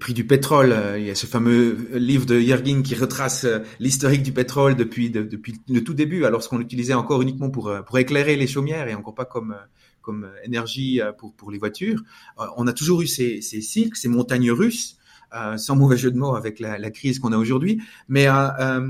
prix 0.00 0.14
du 0.14 0.26
pétrole, 0.26 0.72
euh, 0.72 0.98
il 0.98 1.06
y 1.06 1.10
a 1.10 1.14
ce 1.14 1.26
fameux 1.26 1.88
livre 1.92 2.26
de 2.26 2.40
Yergin 2.40 2.82
qui 2.82 2.96
retrace 2.96 3.44
euh, 3.44 3.60
l'historique 3.78 4.24
du 4.24 4.32
pétrole 4.32 4.74
depuis, 4.74 5.10
de, 5.10 5.22
depuis 5.22 5.60
le 5.68 5.84
tout 5.84 5.94
début, 5.94 6.24
alors 6.24 6.48
qu'on 6.48 6.58
l'utilisait 6.58 6.94
encore 6.94 7.22
uniquement 7.22 7.50
pour, 7.50 7.72
pour 7.86 7.98
éclairer 7.98 8.34
les 8.34 8.48
chaumières 8.48 8.88
et 8.88 8.94
encore 8.94 9.14
pas 9.14 9.26
comme, 9.26 9.54
comme 10.06 10.30
énergie 10.44 11.00
pour, 11.18 11.34
pour 11.34 11.50
les 11.50 11.58
voitures. 11.58 12.00
On 12.56 12.66
a 12.68 12.72
toujours 12.72 13.02
eu 13.02 13.08
ces, 13.08 13.42
ces 13.42 13.60
cycles, 13.60 13.98
ces 13.98 14.08
montagnes 14.08 14.52
russes, 14.52 14.96
euh, 15.34 15.56
sans 15.56 15.74
mauvais 15.74 15.96
jeu 15.96 16.12
de 16.12 16.16
mots 16.16 16.36
avec 16.36 16.60
la, 16.60 16.90
crise 16.90 17.18
qu'on 17.18 17.32
a 17.32 17.36
aujourd'hui. 17.36 17.82
Mais 18.08 18.28
euh, 18.28 18.88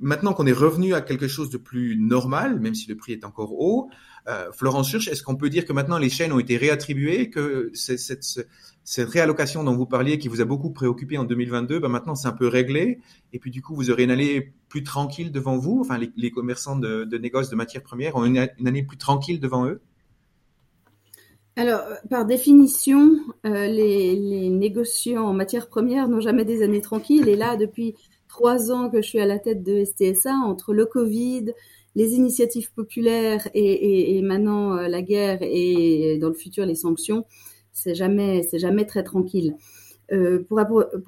maintenant 0.00 0.32
qu'on 0.32 0.46
est 0.46 0.52
revenu 0.52 0.94
à 0.94 1.02
quelque 1.02 1.28
chose 1.28 1.50
de 1.50 1.58
plus 1.58 1.96
normal, 1.96 2.58
même 2.60 2.74
si 2.74 2.88
le 2.88 2.96
prix 2.96 3.12
est 3.12 3.24
encore 3.24 3.52
haut, 3.52 3.90
euh, 4.26 4.50
Florence 4.52 4.90
Church, 4.90 5.08
est-ce 5.08 5.22
qu'on 5.22 5.36
peut 5.36 5.50
dire 5.50 5.66
que 5.66 5.72
maintenant 5.74 5.98
les 5.98 6.08
chaînes 6.08 6.32
ont 6.32 6.38
été 6.38 6.56
réattribuées, 6.56 7.28
que 7.28 7.70
cette, 7.74 8.48
réallocation 8.96 9.62
dont 9.62 9.76
vous 9.76 9.86
parliez, 9.86 10.18
qui 10.18 10.28
vous 10.28 10.40
a 10.40 10.46
beaucoup 10.46 10.70
préoccupé 10.70 11.18
en 11.18 11.24
2022, 11.24 11.78
ben 11.78 11.88
maintenant 11.88 12.14
c'est 12.14 12.28
un 12.28 12.32
peu 12.32 12.48
réglé, 12.48 12.98
et 13.32 13.38
puis 13.38 13.50
du 13.50 13.62
coup 13.62 13.74
vous 13.74 13.90
aurez 13.90 14.04
une 14.04 14.10
année 14.10 14.54
plus 14.68 14.82
tranquille 14.82 15.30
devant 15.30 15.58
vous, 15.58 15.78
enfin 15.80 15.98
les, 16.16 16.30
commerçants 16.30 16.76
de, 16.76 17.04
de 17.04 17.18
de 17.18 17.54
matières 17.54 17.82
premières 17.82 18.16
ont 18.16 18.24
une, 18.24 18.48
une 18.58 18.66
année 18.66 18.82
plus 18.82 18.96
tranquille 18.96 19.40
devant 19.40 19.66
eux? 19.66 19.80
Alors, 21.60 21.82
par 22.08 22.24
définition, 22.24 23.18
les, 23.44 24.16
les, 24.16 24.48
négociants 24.48 25.26
en 25.26 25.34
matière 25.34 25.68
première 25.68 26.08
n'ont 26.08 26.20
jamais 26.20 26.44
des 26.44 26.62
années 26.62 26.80
tranquilles. 26.80 27.28
Et 27.28 27.36
là, 27.36 27.56
depuis 27.56 27.94
trois 28.28 28.72
ans 28.72 28.88
que 28.88 29.02
je 29.02 29.08
suis 29.08 29.20
à 29.20 29.26
la 29.26 29.38
tête 29.38 29.62
de 29.62 29.84
STSA, 29.84 30.32
entre 30.32 30.72
le 30.72 30.86
Covid, 30.86 31.52
les 31.94 32.14
initiatives 32.14 32.72
populaires 32.72 33.48
et, 33.54 34.20
maintenant 34.22 34.76
euh, 34.76 34.88
la 34.88 35.02
guerre 35.02 35.38
et 35.42 36.18
dans 36.20 36.28
le 36.28 36.34
futur 36.34 36.64
les 36.64 36.74
sanctions, 36.74 37.24
c'est 37.72 37.94
jamais, 37.94 38.42
c'est 38.48 38.58
jamais 38.58 38.86
très 38.86 39.02
tranquille. 39.02 39.56
Euh, 40.12 40.42
pour, 40.48 40.58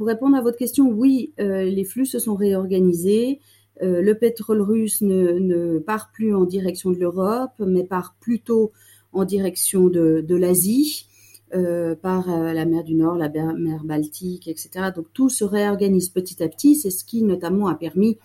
répondre 0.01 0.37
à 0.37 0.41
votre 0.41 0.59
question, 0.59 0.89
oui, 0.89 1.33
euh, 1.41 1.65
les 1.65 1.85
flux 1.85 2.07
se 2.07 2.19
sont 2.19 2.35
réorganisés. 2.35 3.41
le 3.81 4.13
pétrole 4.13 4.61
russe 4.61 5.01
ne, 5.01 5.79
part 5.79 6.11
plus 6.13 6.35
en 6.35 6.45
direction 6.45 6.91
de 6.91 6.99
l'Europe, 6.99 7.53
mais 7.59 7.85
part 7.85 8.15
plutôt 8.21 8.73
en 9.13 9.25
direction 9.25 9.89
de, 9.89 10.35
l'Asie, 10.35 11.07
par 11.51 12.29
la 12.29 12.65
mer 12.65 12.83
du 12.83 12.95
Nord, 12.95 13.17
la 13.17 13.29
mer 13.29 13.85
Baltique, 13.85 14.49
etc. 14.49 14.87
Donc 14.95 15.07
tout 15.13 15.29
se 15.29 15.45
réorganise 15.45 16.09
petit 16.09 16.43
à 16.43 16.49
petit. 16.49 16.77
C'est 16.77 16.91
ce 16.91 17.05
qui 17.05 17.23
notamment 17.23 17.69
a 17.69 17.75
permis 17.75 18.19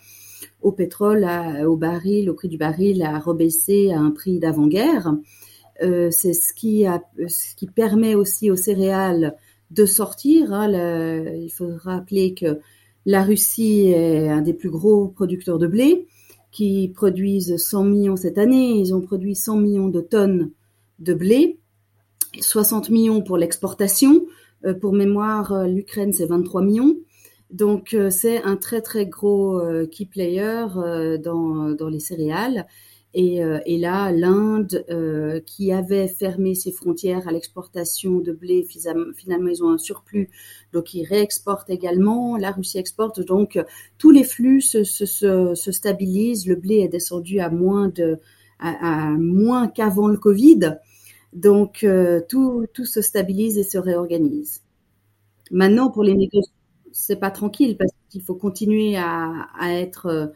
au 0.62 0.72
pétrole, 0.72 1.26
au 1.66 1.76
baril, 1.76 2.30
au 2.30 2.34
prix 2.34 2.48
du 2.48 2.58
baril 2.58 3.02
a 3.02 3.18
rebaissé 3.18 3.90
à 3.92 4.00
un 4.00 4.10
prix 4.10 4.38
d'avant-guerre. 4.38 5.14
Euh, 5.82 6.10
c'est 6.10 6.32
ce 6.32 6.52
qui, 6.52 6.86
a, 6.86 7.02
ce 7.28 7.54
qui 7.54 7.66
permet 7.66 8.14
aussi 8.14 8.50
aux 8.50 8.56
céréales 8.56 9.36
de 9.70 9.86
sortir. 9.86 10.52
Hein. 10.52 10.68
il 11.34 11.50
faut 11.50 11.70
rappeler 11.82 12.34
que 12.34 12.58
la 13.06 13.22
Russie 13.22 13.88
est 13.88 14.28
un 14.28 14.42
des 14.42 14.54
plus 14.54 14.70
gros 14.70 15.08
producteurs 15.08 15.58
de 15.58 15.66
blé, 15.66 16.06
qui 16.50 16.90
produisent 16.94 17.56
100 17.56 17.84
millions 17.84 18.16
cette 18.16 18.38
année. 18.38 18.78
Ils 18.78 18.94
ont 18.94 19.00
produit 19.00 19.36
100 19.36 19.56
millions 19.56 19.88
de 19.88 20.00
tonnes 20.00 20.50
de 20.98 21.14
blé, 21.14 21.58
60 22.40 22.90
millions 22.90 23.22
pour 23.22 23.36
l'exportation. 23.36 24.26
Euh, 24.64 24.74
pour 24.74 24.92
mémoire, 24.92 25.52
euh, 25.52 25.66
l'Ukraine, 25.66 26.12
c'est 26.12 26.26
23 26.26 26.62
millions. 26.62 26.96
Donc 27.50 27.94
euh, 27.94 28.10
c'est 28.10 28.42
un 28.42 28.56
très 28.56 28.82
très 28.82 29.06
gros 29.06 29.60
key 29.90 30.04
player 30.04 30.66
dans, 31.22 31.70
dans 31.70 31.88
les 31.88 32.00
céréales. 32.00 32.66
Et, 33.14 33.78
là, 33.78 34.12
l'Inde, 34.12 34.84
qui 35.44 35.72
avait 35.72 36.06
fermé 36.06 36.54
ses 36.54 36.70
frontières 36.70 37.26
à 37.26 37.32
l'exportation 37.32 38.18
de 38.18 38.30
blé, 38.30 38.64
finalement, 38.68 39.48
ils 39.48 39.64
ont 39.64 39.70
un 39.70 39.78
surplus, 39.78 40.30
donc 40.72 40.94
ils 40.94 41.04
réexportent 41.04 41.70
également. 41.70 42.36
La 42.36 42.52
Russie 42.52 42.78
exporte, 42.78 43.20
donc 43.20 43.58
tous 43.96 44.10
les 44.10 44.22
flux 44.22 44.60
se, 44.60 44.84
se, 44.84 45.04
se, 45.06 45.72
stabilisent. 45.72 46.46
Le 46.46 46.54
blé 46.54 46.76
est 46.76 46.88
descendu 46.88 47.40
à 47.40 47.48
moins 47.50 47.88
de 47.88 48.20
à 48.60 49.10
moins 49.18 49.66
qu'avant 49.68 50.06
le 50.08 50.18
Covid. 50.18 50.78
Donc 51.32 51.86
tout, 52.28 52.66
tout 52.72 52.84
se 52.84 53.02
stabilise 53.02 53.58
et 53.58 53.62
se 53.62 53.78
réorganise. 53.78 54.62
Maintenant, 55.50 55.90
pour 55.90 56.02
les 56.02 56.14
négociations 56.14 56.58
c'est 56.92 57.16
pas 57.16 57.30
tranquille 57.30 57.76
parce 57.76 57.92
qu'il 58.10 58.22
faut 58.22 58.34
continuer 58.34 58.96
à, 58.96 59.48
être, 59.60 60.06
euh, 60.06 60.26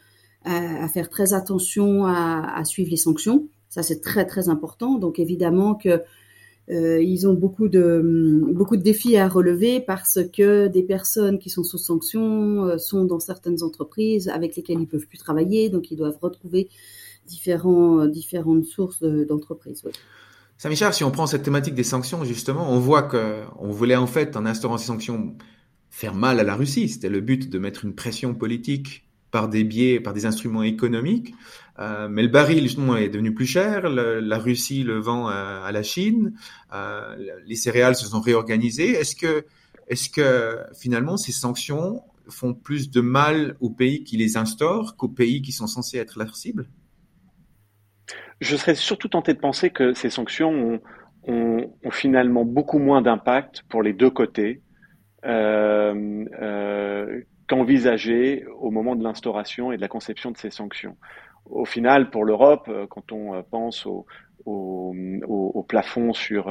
à, 0.44 0.88
faire 0.88 1.10
très 1.10 1.34
attention 1.34 2.06
à, 2.06 2.64
suivre 2.64 2.90
les 2.90 2.96
sanctions. 2.96 3.48
Ça, 3.68 3.82
c'est 3.82 4.00
très 4.00 4.26
très 4.26 4.48
important. 4.48 4.98
Donc 4.98 5.18
évidemment 5.18 5.74
que 5.74 6.02
euh, 6.70 7.02
ils 7.02 7.26
ont 7.26 7.34
beaucoup 7.34 7.68
de 7.68 8.00
beaucoup 8.52 8.76
de 8.76 8.82
défis 8.82 9.16
à 9.16 9.28
relever 9.28 9.80
parce 9.80 10.20
que 10.32 10.68
des 10.68 10.84
personnes 10.84 11.40
qui 11.40 11.50
sont 11.50 11.64
sous 11.64 11.78
sanctions 11.78 12.64
euh, 12.64 12.78
sont 12.78 13.04
dans 13.04 13.18
certaines 13.18 13.64
entreprises 13.64 14.28
avec 14.28 14.54
lesquelles 14.54 14.80
ils 14.80 14.86
peuvent 14.86 15.08
plus 15.08 15.18
travailler, 15.18 15.70
donc 15.70 15.90
ils 15.90 15.96
doivent 15.96 16.18
retrouver 16.22 16.68
différents 17.26 18.06
différentes 18.06 18.64
sources 18.64 19.02
d'entreprises. 19.02 19.82
Saint-Michel, 20.62 20.94
si 20.94 21.02
on 21.02 21.10
prend 21.10 21.26
cette 21.26 21.42
thématique 21.42 21.74
des 21.74 21.82
sanctions, 21.82 22.24
justement, 22.24 22.70
on 22.70 22.78
voit 22.78 23.02
que 23.02 23.42
on 23.58 23.72
voulait 23.72 23.96
en 23.96 24.06
fait, 24.06 24.36
en 24.36 24.46
instaurant 24.46 24.78
ces 24.78 24.86
sanctions, 24.86 25.36
faire 25.90 26.14
mal 26.14 26.38
à 26.38 26.44
la 26.44 26.54
Russie. 26.54 26.88
C'était 26.88 27.08
le 27.08 27.20
but 27.20 27.50
de 27.50 27.58
mettre 27.58 27.84
une 27.84 27.96
pression 27.96 28.32
politique 28.32 29.08
par 29.32 29.48
des 29.48 29.64
biais, 29.64 29.98
par 29.98 30.12
des 30.12 30.24
instruments 30.24 30.62
économiques. 30.62 31.34
Euh, 31.80 32.06
mais 32.08 32.22
le 32.22 32.28
baril, 32.28 32.62
justement, 32.62 32.96
est 32.96 33.08
devenu 33.08 33.34
plus 33.34 33.46
cher. 33.46 33.90
la 33.90 34.38
Russie 34.38 34.84
le 34.84 35.00
vend 35.00 35.26
à, 35.26 35.68
la 35.72 35.82
Chine. 35.82 36.32
Euh, 36.72 37.16
les 37.44 37.56
céréales 37.56 37.96
se 37.96 38.06
sont 38.06 38.20
réorganisées. 38.20 38.90
Est-ce 38.90 39.16
que, 39.16 39.44
est-ce 39.88 40.10
que 40.10 40.58
finalement 40.78 41.16
ces 41.16 41.32
sanctions 41.32 42.02
font 42.28 42.54
plus 42.54 42.88
de 42.88 43.00
mal 43.00 43.56
aux 43.58 43.70
pays 43.70 44.04
qui 44.04 44.16
les 44.16 44.36
instaurent 44.36 44.94
qu'aux 44.94 45.08
pays 45.08 45.42
qui 45.42 45.50
sont 45.50 45.66
censés 45.66 45.98
être 45.98 46.20
leur 46.20 46.36
cible? 46.36 46.68
Je 48.40 48.56
serais 48.56 48.74
surtout 48.74 49.08
tenté 49.08 49.34
de 49.34 49.38
penser 49.38 49.70
que 49.70 49.92
ces 49.94 50.10
sanctions 50.10 50.80
ont, 51.26 51.70
finalement 51.90 52.44
beaucoup 52.44 52.80
moins 52.80 53.00
d'impact 53.00 53.62
pour 53.68 53.82
les 53.82 53.92
deux 53.92 54.10
côtés 54.10 54.60
euh, 55.24 56.24
euh, 56.40 57.20
qu'envisagé 57.46 58.44
au 58.58 58.72
moment 58.72 58.96
de 58.96 59.04
l'instauration 59.04 59.70
et 59.70 59.76
de 59.76 59.80
la 59.80 59.86
conception 59.88 60.32
de 60.32 60.36
ces 60.36 60.50
sanctions. 60.50 60.96
Au 61.46 61.64
final, 61.64 62.10
pour 62.10 62.24
l'Europe, 62.24 62.66
euh, 62.68 62.86
quand 62.88 63.12
on 63.12 63.40
pense 63.44 63.86
au, 64.44 64.94
au, 65.26 65.52
au, 65.54 65.62
plafond 65.62 66.12
sur 66.12 66.48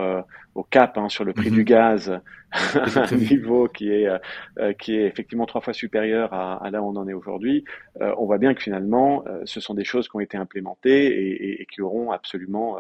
au 0.56 0.64
cap 0.64 0.98
hein, 0.98 1.10
sur 1.10 1.24
le 1.24 1.34
prix 1.34 1.52
du 1.52 1.60
mhm. 1.60 1.66
gaz 1.66 2.20
un 2.52 3.16
niveau 3.16 3.68
qui 3.68 3.92
est 3.92 4.08
qui 4.80 4.96
est 4.96 5.06
effectivement 5.06 5.46
trois 5.46 5.62
fois 5.62 5.74
supérieur 5.74 6.34
à, 6.34 6.64
à 6.64 6.70
là 6.70 6.82
où 6.82 6.88
on 6.88 6.96
en 6.96 7.08
est 7.08 7.14
aujourd'hui. 7.14 7.64
On 8.00 8.26
voit 8.26 8.38
bien 8.38 8.54
que 8.54 8.62
finalement 8.62 9.24
ce 9.46 9.60
sont 9.60 9.74
des 9.74 9.86
choses 9.86 10.08
qui 10.08 10.16
ont 10.16 10.22
été 10.22 10.38
implémentées 10.38 11.08
et, 11.08 11.62
et, 11.62 11.66
qui 11.66 11.82
auront 11.82 12.12
absolument 12.12 12.78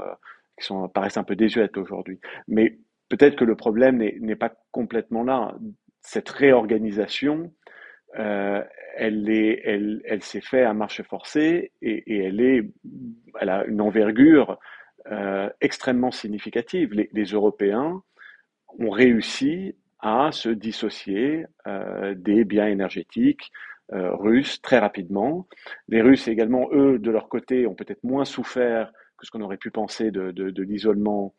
qui 0.59 0.65
sont 0.65 0.87
paraissent 0.87 1.17
un 1.17 1.23
peu 1.23 1.35
désuètes 1.35 1.77
aujourd'hui. 1.77 2.19
Mais 2.47 2.77
peut-être 3.11 3.35
que 3.35 3.45
le 3.45 3.55
problème 3.55 3.97
n'est 3.97 4.35
pas 4.35 4.53
complètement 4.71 5.23
là. 5.23 5.55
Cette 5.99 6.29
réorganisation, 6.29 7.51
euh, 8.17 8.63
elle 8.95 9.29
est, 9.29 9.61
elle, 9.65 10.01
elle 10.05 10.23
s'est 10.23 10.41
faite 10.41 10.65
à 10.65 10.73
marche 10.73 11.01
forcée 11.03 11.71
et, 11.81 12.03
et, 12.13 12.23
elle 12.23 12.41
est, 12.41 12.63
elle 13.39 13.49
a 13.49 13.65
une 13.65 13.81
envergure 13.81 14.59
euh, 15.09 15.49
extrêmement 15.61 16.11
significative. 16.11 16.93
Les, 16.93 17.25
Européens 17.25 18.03
ont 18.79 18.89
réussi 18.89 19.75
à 19.99 20.31
se 20.31 20.49
dissocier 20.49 21.45
euh, 21.67 22.13
des 22.15 22.43
biens 22.43 22.67
énergétiques 22.67 23.51
euh, 23.93 24.15
russes 24.15 24.61
très 24.61 24.77
rapidement. 24.77 25.47
Les 25.87 26.01
Russes 26.01 26.27
également, 26.27 26.69
eux, 26.71 26.99
de 26.99 27.11
leur 27.11 27.29
côté, 27.29 27.65
ont 27.65 27.73
peut-être 27.73 28.03
moins 28.03 28.25
souffert 28.25 28.91
que 29.17 29.25
ce 29.25 29.31
qu'on 29.31 29.41
aurait 29.41 29.57
pu 29.57 29.71
penser 29.71 30.11
de, 30.11 30.61
l'isolement 30.61 31.33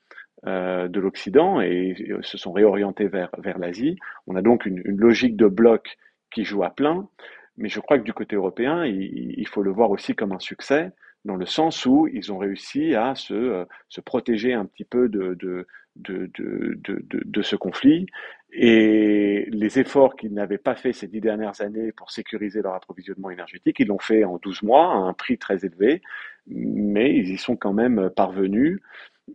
de 0.44 1.00
l'Occident 1.00 1.60
et 1.60 1.94
se 2.22 2.36
sont 2.36 2.50
réorientés 2.50 3.06
vers, 3.06 3.30
vers 3.38 3.58
l'Asie. 3.58 3.96
On 4.26 4.34
a 4.34 4.42
donc 4.42 4.66
une, 4.66 4.82
logique 4.84 5.36
de 5.36 5.46
bloc 5.46 5.96
qui 6.32 6.44
joue 6.44 6.64
à 6.64 6.70
plein, 6.70 7.08
mais 7.56 7.68
je 7.68 7.78
crois 7.78 7.98
que 7.98 8.02
du 8.04 8.12
côté 8.12 8.34
européen, 8.34 8.84
il, 8.84 9.46
faut 9.46 9.62
le 9.62 9.70
voir 9.70 9.90
aussi 9.90 10.14
comme 10.14 10.32
un 10.32 10.40
succès, 10.40 10.90
dans 11.24 11.36
le 11.36 11.46
sens 11.46 11.86
où 11.86 12.08
ils 12.12 12.32
ont 12.32 12.38
réussi 12.38 12.94
à 12.94 13.14
se, 13.14 13.34
euh, 13.34 13.64
se 13.88 14.00
protéger 14.00 14.54
un 14.54 14.64
petit 14.64 14.84
peu 14.84 15.08
de, 15.08 15.34
de, 15.34 15.66
de, 15.96 16.30
de, 16.32 17.42
ce 17.42 17.56
conflit. 17.56 18.06
Et 18.52 19.46
les 19.50 19.78
efforts 19.78 20.16
qu'ils 20.16 20.34
n'avaient 20.34 20.58
pas 20.58 20.74
fait 20.74 20.92
ces 20.92 21.06
dix 21.06 21.20
dernières 21.20 21.60
années 21.60 21.92
pour 21.92 22.10
sécuriser 22.10 22.60
leur 22.60 22.74
approvisionnement 22.74 23.30
énergétique, 23.30 23.76
ils 23.78 23.86
l'ont 23.86 23.98
fait 23.98 24.24
en 24.24 24.38
12 24.38 24.62
mois 24.62 24.92
à 24.92 24.96
un 24.96 25.12
prix 25.12 25.38
très 25.38 25.64
élevé, 25.64 26.02
mais 26.46 27.14
ils 27.14 27.30
y 27.30 27.38
sont 27.38 27.56
quand 27.56 27.72
même 27.72 28.10
parvenus. 28.10 28.80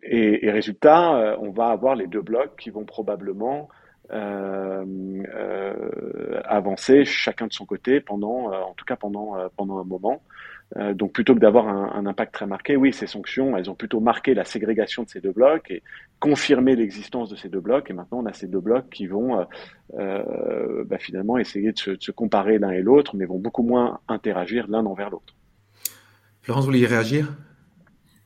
Et, 0.03 0.51
résultat, 0.51 1.15
euh, 1.15 1.37
on 1.39 1.51
va 1.51 1.67
avoir 1.69 1.95
les 1.95 2.07
deux 2.07 2.21
blocs 2.21 2.57
qui 2.59 2.69
vont 2.69 2.85
probablement 2.85 3.69
euh, 4.11 5.23
avancer 6.45 7.05
chacun 7.05 7.47
de 7.47 7.53
son 7.53 7.65
côté 7.65 8.01
pendant, 8.01 8.51
en 8.51 8.73
tout 8.73 8.85
cas 8.85 8.97
pendant, 8.97 9.35
pendant 9.55 9.79
un 9.79 9.83
moment. 9.83 10.21
Donc 10.75 11.13
plutôt 11.13 11.33
que 11.33 11.39
d'avoir 11.39 11.67
un, 11.69 11.91
un, 11.93 12.05
impact 12.05 12.33
très 12.33 12.45
marqué, 12.45 12.75
oui, 12.75 12.91
ces 12.91 13.07
sanctions, 13.07 13.55
elles 13.55 13.69
ont 13.69 13.75
plutôt 13.75 14.01
marqué 14.01 14.33
la 14.33 14.43
ségrégation 14.43 15.03
de 15.03 15.09
ces 15.09 15.21
deux 15.21 15.31
blocs 15.31 15.71
et 15.71 15.81
confirmé 16.19 16.75
l'existence 16.75 17.29
de 17.29 17.37
ces 17.37 17.47
deux 17.47 17.61
blocs. 17.61 17.89
Et 17.89 17.93
maintenant, 17.93 18.19
on 18.19 18.25
a 18.25 18.33
ces 18.33 18.47
deux 18.47 18.59
blocs 18.59 18.89
qui 18.89 19.07
vont 19.07 19.45
bah, 19.93 20.97
finalement 20.99 21.37
essayer 21.37 21.71
de 21.71 21.77
se, 21.77 21.91
de 21.91 22.03
se 22.03 22.11
comparer 22.11 22.59
l'un 22.59 22.71
et 22.71 22.81
l'autre, 22.81 23.15
mais 23.15 23.25
vont 23.25 23.39
beaucoup 23.39 23.63
moins 23.63 23.99
interagir 24.09 24.67
l'un 24.67 24.85
envers 24.85 25.09
l'autre. 25.09 25.33
Florence, 26.41 26.63
vous 26.63 26.71
vouliez 26.71 26.85
réagir? 26.85 27.33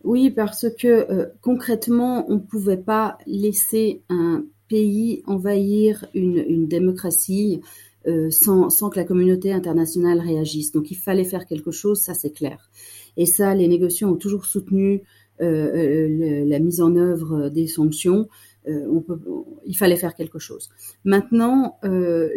Oui, 0.04 0.30
parce 0.30 0.68
que 0.80 0.88
euh, 0.88 1.28
concrètement, 1.42 2.26
on 2.30 2.36
ne 2.36 2.40
pouvait 2.40 2.78
pas 2.78 3.18
laisser 3.26 4.02
un 4.10 4.44
pays 4.68 5.22
envahir 5.28 6.06
une, 6.14 6.38
une 6.38 6.68
démocratie 6.68 7.62
euh, 8.08 8.29
sans, 8.31 8.70
sans, 8.70 8.89
que 8.89 8.98
la 8.98 9.05
communauté 9.05 9.51
internationale 9.51 10.20
réagisse. 10.20 10.72
Donc 10.72 10.91
il 10.91 10.96
fallait 10.96 11.24
faire 11.24 11.46
quelque 11.46 11.72
chose, 11.72 12.00
ça 12.00 12.13
c'est 12.13 12.31
clair. 12.31 12.70
Et 13.17 13.25
ça, 13.25 13.53
les 13.55 13.67
négociants 13.67 14.12
ont 14.12 14.17
toujours 14.17 14.46
soutenu 14.46 15.03
euh, 15.41 15.46
euh 15.46 16.46
la 16.46 16.60
mise 16.60 16.81
en 16.81 16.96
œuvre 16.96 17.50
des 17.50 17.67
sanctions. 17.67 18.27
Euh, 18.67 18.86
on 18.91 19.01
peut, 19.01 19.20
il 19.65 19.75
fallait 19.75 19.96
faire 19.96 20.13
quelque 20.13 20.38
chose. 20.38 20.70
Maintenant, 21.03 21.79
euh, 21.84 22.29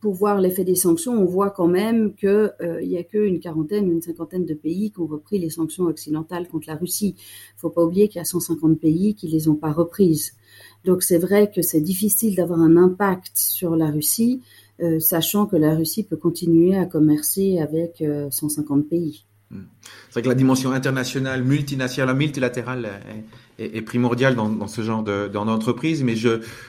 pour 0.00 0.12
voir 0.12 0.38
l'effet 0.38 0.64
des 0.64 0.74
sanctions, 0.74 1.14
on 1.14 1.24
voit 1.24 1.50
quand 1.50 1.66
même 1.66 2.14
qu'il 2.14 2.28
euh, 2.28 2.82
n'y 2.82 2.98
a 2.98 3.02
qu'une 3.02 3.40
quarantaine, 3.40 3.90
une 3.90 4.02
cinquantaine 4.02 4.44
de 4.44 4.52
pays 4.52 4.90
qui 4.90 5.00
ont 5.00 5.06
repris 5.06 5.38
les 5.38 5.48
sanctions 5.48 5.84
occidentales 5.84 6.46
contre 6.46 6.68
la 6.68 6.76
Russie. 6.76 7.14
Il 7.16 7.56
ne 7.56 7.60
faut 7.60 7.70
pas 7.70 7.82
oublier 7.82 8.08
qu'il 8.08 8.18
y 8.18 8.20
a 8.20 8.26
150 8.26 8.78
pays 8.78 9.14
qui 9.14 9.28
les 9.28 9.48
ont 9.48 9.54
pas 9.54 9.72
reprises. 9.72 10.34
Donc 10.84 11.02
c'est 11.02 11.18
vrai 11.18 11.50
que 11.50 11.62
c'est 11.62 11.80
difficile 11.80 12.36
d'avoir 12.36 12.60
un 12.60 12.76
impact 12.76 13.32
sur 13.34 13.74
la 13.74 13.90
Russie, 13.90 14.42
sachant 15.00 15.46
que 15.46 15.56
la 15.56 15.74
Russie 15.74 16.04
peut 16.04 16.16
continuer 16.16 16.76
à 16.76 16.86
commercer 16.86 17.58
avec 17.60 18.02
150 18.30 18.78
euh, 18.78 18.88
pays. 18.88 19.26
Hmm. 19.50 19.64
C'est 20.08 20.12
vrai 20.14 20.22
que 20.22 20.28
la 20.28 20.34
dimension 20.34 20.72
internationale, 20.72 21.44
multinationale, 21.44 22.16
multilatérale 22.16 22.88
est, 23.58 23.82
primordiale 23.82 24.34
dans, 24.34 24.66
ce 24.66 24.80
genre 24.82 25.02
d'entreprise, 25.02 26.02
mais 26.02 26.14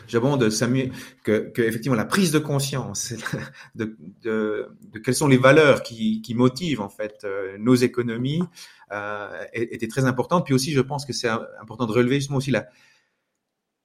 j'abonde 0.08 0.50
Samuel 0.50 0.92
que, 1.24 1.50
que, 1.50 1.62
effectivement 1.62 1.96
la 1.96 2.06
prise 2.06 2.32
de 2.32 2.40
conscience 2.40 3.14
de, 3.76 3.96
quelles 5.04 5.16
sont 5.16 5.28
les 5.28 5.38
valeurs 5.38 5.82
qui, 5.82 6.22
motivent 6.36 6.82
en 6.82 6.90
fait 6.90 7.22
euh, 7.24 7.58
nos 7.58 7.76
économies 7.76 8.44
euh, 8.92 9.30
était 9.54 9.88
très 9.88 10.04
importante. 10.04 10.46
Puis 10.46 10.54
aussi, 10.54 10.74
je 10.74 10.82
pense 10.82 11.06
que 11.06 11.14
c'est 11.14 11.30
important 11.62 11.86
de 11.86 11.94
relever 11.94 12.16
justement 12.16 12.40
aussi 12.40 12.52
la 12.52 12.68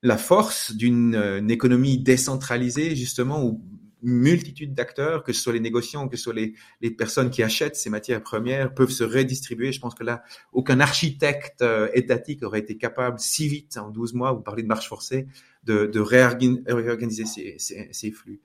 la 0.03 0.17
force 0.17 0.75
d'une 0.75 1.15
euh, 1.15 1.47
économie 1.49 1.99
décentralisée 1.99 2.95
justement 2.95 3.45
où 3.45 3.61
multitude 4.03 4.75
d'acteurs, 4.75 5.25
que 5.25 5.33
ce 5.33 5.41
soit 5.41 5.53
les 5.53 5.61
négociants, 5.61 6.09
que 6.09 6.17
ce 6.17 6.25
soit 6.25 6.35
les, 6.35 6.91
personnes 6.91 7.31
qui 7.31 7.43
achètent 7.43 7.77
ces 7.77 7.91
matières 7.91 8.23
premières, 8.23 8.75
peuvent 8.75 8.91
se 8.91 9.05
redistribuer. 9.05 9.73
Je 9.73 9.81
pense 9.81 9.95
que 9.95 10.05
là, 10.05 10.23
aucun 10.53 10.81
architecte 10.81 11.63
euh, 11.63 11.89
étatique 11.95 12.43
aurait 12.43 12.61
été 12.61 12.77
capable 12.77 13.19
si 13.19 13.49
vite, 13.49 13.77
en 13.79 13.91
12 13.91 14.15
mois, 14.15 14.33
vous 14.33 14.43
parlez 14.43 14.63
de 14.63 14.69
marche 14.69 14.89
forcée, 14.89 15.27
de, 15.65 16.01
réorganiser 16.01 17.25
ces, 17.25 18.11
flux. 18.11 18.41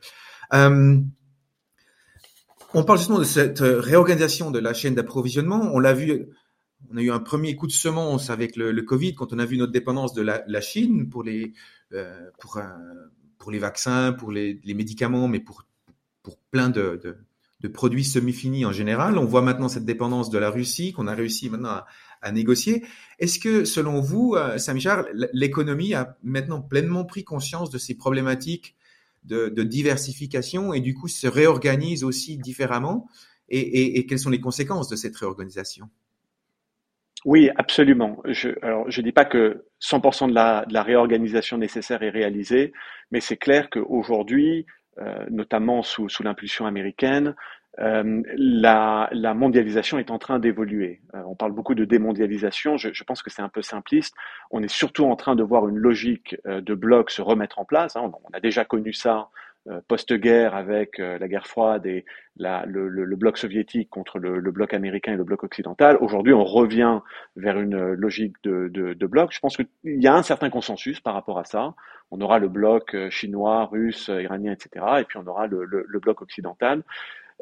Euh, 0.53 0.99
on 2.73 2.83
parle 2.83 2.97
justement 2.97 3.19
de 3.19 3.23
cette 3.23 3.59
réorganisation 3.59 4.51
de 4.51 4.59
la 4.59 4.73
chaîne 4.73 4.95
d'approvisionnement. 4.95 5.71
On 5.73 5.79
l'a 5.79 5.93
vu, 5.93 6.27
on 6.91 6.97
a 6.97 7.01
eu 7.01 7.11
un 7.11 7.19
premier 7.19 7.55
coup 7.55 7.67
de 7.67 7.71
semence 7.71 8.29
avec 8.29 8.55
le, 8.55 8.73
Covid 8.81 9.15
quand 9.15 9.31
on 9.31 9.39
a 9.39 9.45
vu 9.45 9.57
notre 9.57 9.71
dépendance 9.71 10.13
de 10.13 10.21
la, 10.21 10.61
Chine 10.61 11.09
pour 11.09 11.23
les, 11.23 11.53
euh, 11.93 12.29
pour 12.39 12.59
pour 13.43 13.51
les 13.51 13.59
vaccins, 13.59 14.13
pour 14.13 14.31
les, 14.31 14.61
médicaments, 14.63 15.27
mais 15.27 15.41
pour, 15.41 15.65
pour 16.21 16.37
plein 16.49 16.69
de, 16.69 16.97
de, 17.59 17.67
produits 17.67 18.05
semi-finis 18.05 18.65
en 18.65 18.71
général. 18.71 19.17
On 19.17 19.25
voit 19.25 19.41
maintenant 19.41 19.67
cette 19.67 19.83
dépendance 19.83 20.29
de 20.29 20.37
la 20.37 20.49
Russie 20.49 20.93
qu'on 20.93 21.07
a 21.07 21.13
réussi 21.13 21.49
maintenant 21.49 21.81
à, 22.21 22.31
négocier. 22.31 22.85
Est-ce 23.19 23.39
que, 23.39 23.65
selon 23.65 23.99
vous, 23.99 24.35
euh, 24.37 24.57
Samy 24.57 24.79
Charles, 24.79 25.09
l'économie 25.33 25.93
a 25.93 26.17
maintenant 26.23 26.61
pleinement 26.61 27.03
pris 27.03 27.25
conscience 27.25 27.69
de 27.69 27.77
ces 27.77 27.95
problématiques 27.95 28.77
de, 29.25 29.49
diversification 29.49 30.73
et 30.73 30.79
du 30.79 30.93
coup 30.93 31.09
se 31.09 31.27
réorganise 31.27 32.05
aussi 32.05 32.37
différemment? 32.37 33.09
Et 33.49 34.05
quelles 34.07 34.19
sont 34.19 34.29
les 34.29 34.39
conséquences 34.39 34.87
de 34.87 34.95
cette 34.95 35.17
réorganisation? 35.17 35.89
Oui, 37.25 37.49
absolument. 37.55 38.21
Je, 38.25 38.49
alors, 38.61 38.89
je 38.89 39.01
dis 39.01 39.11
pas 39.11 39.25
que 39.25 39.65
100% 39.81 40.29
de 40.29 40.33
la, 40.33 40.65
de 40.65 40.73
la 40.73 40.83
réorganisation 40.83 41.57
nécessaire 41.57 42.03
est 42.03 42.09
réalisée, 42.09 42.73
mais 43.11 43.21
c'est 43.21 43.37
clair 43.37 43.69
qu'aujourd'hui, 43.69 44.65
euh, 44.99 45.25
notamment 45.29 45.81
sous, 45.83 46.07
l'impulsion 46.21 46.65
américaine, 46.65 47.35
euh, 47.79 48.21
la, 48.35 49.33
mondialisation 49.33 49.97
est 49.97 50.11
en 50.11 50.19
train 50.19 50.37
d'évoluer. 50.37 51.01
Euh, 51.15 51.23
on 51.25 51.35
parle 51.35 51.53
beaucoup 51.53 51.73
de 51.73 51.85
démondialisation. 51.85 52.77
Je, 52.77 53.03
pense 53.03 53.23
que 53.23 53.31
c'est 53.31 53.41
un 53.41 53.49
peu 53.49 53.61
simpliste. 53.61 54.15
On 54.51 54.61
est 54.61 54.71
surtout 54.71 55.05
en 55.05 55.15
train 55.15 55.35
de 55.35 55.43
voir 55.43 55.67
une 55.67 55.77
logique 55.77 56.35
euh, 56.45 56.61
de 56.61 56.75
blocs 56.75 57.09
se 57.09 57.21
remettre 57.21 57.59
en 57.59 57.65
place. 57.65 57.95
Hein. 57.95 58.11
On, 58.23 58.33
a 58.33 58.39
déjà 58.39 58.63
connu 58.65 58.93
ça 58.93 59.29
post-guerre 59.87 60.55
avec 60.55 60.99
euh, 60.99 61.17
la 61.17 61.27
guerre 61.27 61.47
froide 61.47 61.85
et 61.85 62.05
la, 62.37 62.65
le, 62.65 63.15
bloc 63.15 63.37
soviétique 63.37 63.89
contre 63.89 64.19
le, 64.19 64.39
bloc 64.51 64.73
américain 64.73 65.13
et 65.13 65.15
le 65.15 65.23
bloc 65.23 65.43
occidental. 65.43 65.97
Aujourd'hui, 66.01 66.33
on 66.33 66.43
revient 66.43 66.99
vers 67.35 67.59
une 67.59 67.93
logique 67.93 68.35
de, 68.43 68.67
de, 68.69 68.93
de 68.93 69.07
bloc. 69.07 69.31
Je 69.31 69.39
pense 69.39 69.55
qu'il 69.55 69.67
y 69.85 70.07
a 70.07 70.15
un 70.15 70.23
certain 70.23 70.49
consensus 70.49 70.99
par 70.99 71.13
rapport 71.13 71.39
à 71.39 71.45
ça. 71.45 71.73
On 72.11 72.19
aura 72.21 72.39
le 72.39 72.49
bloc 72.49 72.93
euh, 72.93 73.09
chinois, 73.09 73.65
russe, 73.65 74.09
iranien, 74.09 74.51
etc. 74.51 74.85
Et 74.99 75.03
puis 75.05 75.17
on 75.17 75.27
aura 75.27 75.47
le 75.47 75.99
bloc 75.99 76.21
occidental. 76.21 76.83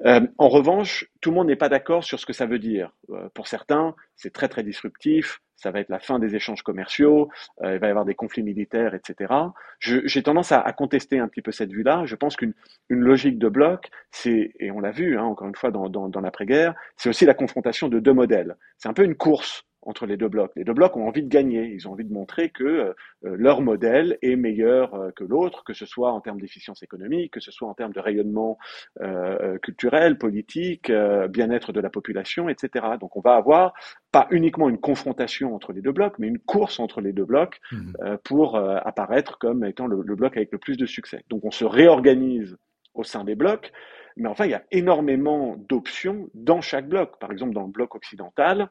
Euh, 0.05 0.21
en 0.37 0.49
revanche, 0.49 1.05
tout 1.21 1.29
le 1.29 1.35
monde 1.35 1.47
n'est 1.47 1.55
pas 1.55 1.69
d'accord 1.69 2.03
sur 2.03 2.19
ce 2.19 2.25
que 2.25 2.33
ça 2.33 2.45
veut 2.45 2.59
dire. 2.59 2.91
Euh, 3.11 3.29
pour 3.33 3.47
certains, 3.47 3.95
c'est 4.15 4.33
très 4.33 4.49
très 4.49 4.63
disruptif, 4.63 5.41
ça 5.55 5.69
va 5.69 5.79
être 5.79 5.89
la 5.89 5.99
fin 5.99 6.17
des 6.17 6.35
échanges 6.35 6.63
commerciaux, 6.63 7.29
euh, 7.63 7.75
il 7.75 7.79
va 7.79 7.87
y 7.87 7.89
avoir 7.91 8.05
des 8.05 8.15
conflits 8.15 8.41
militaires, 8.41 8.95
etc. 8.95 9.31
J'ai 9.79 10.23
tendance 10.23 10.51
à, 10.51 10.61
contester 10.73 11.19
un 11.19 11.27
petit 11.27 11.43
peu 11.43 11.51
cette 11.51 11.71
vue-là. 11.71 12.03
Je 12.05 12.15
pense 12.15 12.35
qu'une 12.35 12.53
une 12.89 13.01
logique 13.01 13.37
de 13.37 13.47
bloc, 13.47 13.89
c'est, 14.09 14.53
et 14.59 14.71
on 14.71 14.79
l'a 14.79 14.91
vu 14.91 15.17
hein, 15.19 15.23
encore 15.23 15.47
une 15.47 15.55
fois 15.55 15.71
dans 15.71 16.21
l'après-guerre, 16.21 16.73
c'est 16.97 17.09
aussi 17.09 17.25
la 17.25 17.35
confrontation 17.35 17.87
de 17.87 17.99
deux 17.99 18.13
modèles. 18.13 18.57
C'est 18.77 18.89
un 18.89 18.93
peu 18.93 19.03
une 19.03 19.15
course 19.15 19.65
entre 19.83 20.05
les 20.05 20.17
deux 20.17 20.27
blocs. 20.27 20.51
Les 20.55 20.63
deux 20.63 20.73
blocs 20.73 20.95
ont 20.95 21.07
envie 21.07 21.23
de 21.23 21.27
gagner, 21.27 21.65
ils 21.65 21.87
ont 21.87 21.93
envie 21.93 22.05
de 22.05 22.13
montrer 22.13 22.49
que 22.49 22.63
euh, 22.63 22.93
leur 23.23 23.61
modèle 23.61 24.17
est 24.21 24.35
meilleur 24.35 24.93
euh, 24.93 25.11
que 25.11 25.23
l'autre, 25.23 25.63
que 25.63 25.73
ce 25.73 25.85
soit 25.85 26.11
en 26.11 26.21
termes 26.21 26.39
d'efficience 26.39 26.83
économique, 26.83 27.33
que 27.33 27.39
ce 27.39 27.51
soit 27.51 27.67
en 27.67 27.73
termes 27.73 27.93
de 27.93 27.99
rayonnement 27.99 28.57
euh, 29.01 29.57
culturel, 29.59 30.17
politique, 30.17 30.91
bien-être 31.29 31.71
de 31.71 31.79
la 31.79 31.89
population, 31.89 32.49
etc. 32.49 32.85
Donc 32.99 33.15
on 33.15 33.21
va 33.21 33.35
avoir 33.35 33.73
pas 34.11 34.27
uniquement 34.29 34.69
une 34.69 34.79
confrontation 34.79 35.55
entre 35.55 35.73
les 35.73 35.81
deux 35.81 35.91
blocs, 35.91 36.19
mais 36.19 36.27
une 36.27 36.39
course 36.39 36.79
entre 36.79 37.01
les 37.01 37.13
deux 37.13 37.25
blocs 37.25 37.59
mmh. 37.71 37.93
pour 38.23 38.57
apparaître 38.57 39.37
comme 39.37 39.63
étant 39.63 39.87
le, 39.87 40.01
le 40.03 40.15
bloc 40.15 40.37
avec 40.37 40.51
le 40.51 40.57
plus 40.57 40.77
de 40.77 40.85
succès. 40.85 41.23
Donc 41.29 41.45
on 41.45 41.51
se 41.51 41.65
réorganise 41.65 42.57
au 42.93 43.03
sein 43.03 43.23
des 43.23 43.35
blocs, 43.35 43.71
mais 44.17 44.27
enfin 44.27 44.45
il 44.45 44.51
y 44.51 44.55
a 44.55 44.63
énormément 44.71 45.55
d'options 45.69 46.29
dans 46.33 46.61
chaque 46.61 46.87
bloc. 46.87 47.19
Par 47.19 47.31
exemple 47.31 47.53
dans 47.53 47.63
le 47.63 47.71
bloc 47.71 47.95
occidental, 47.95 48.69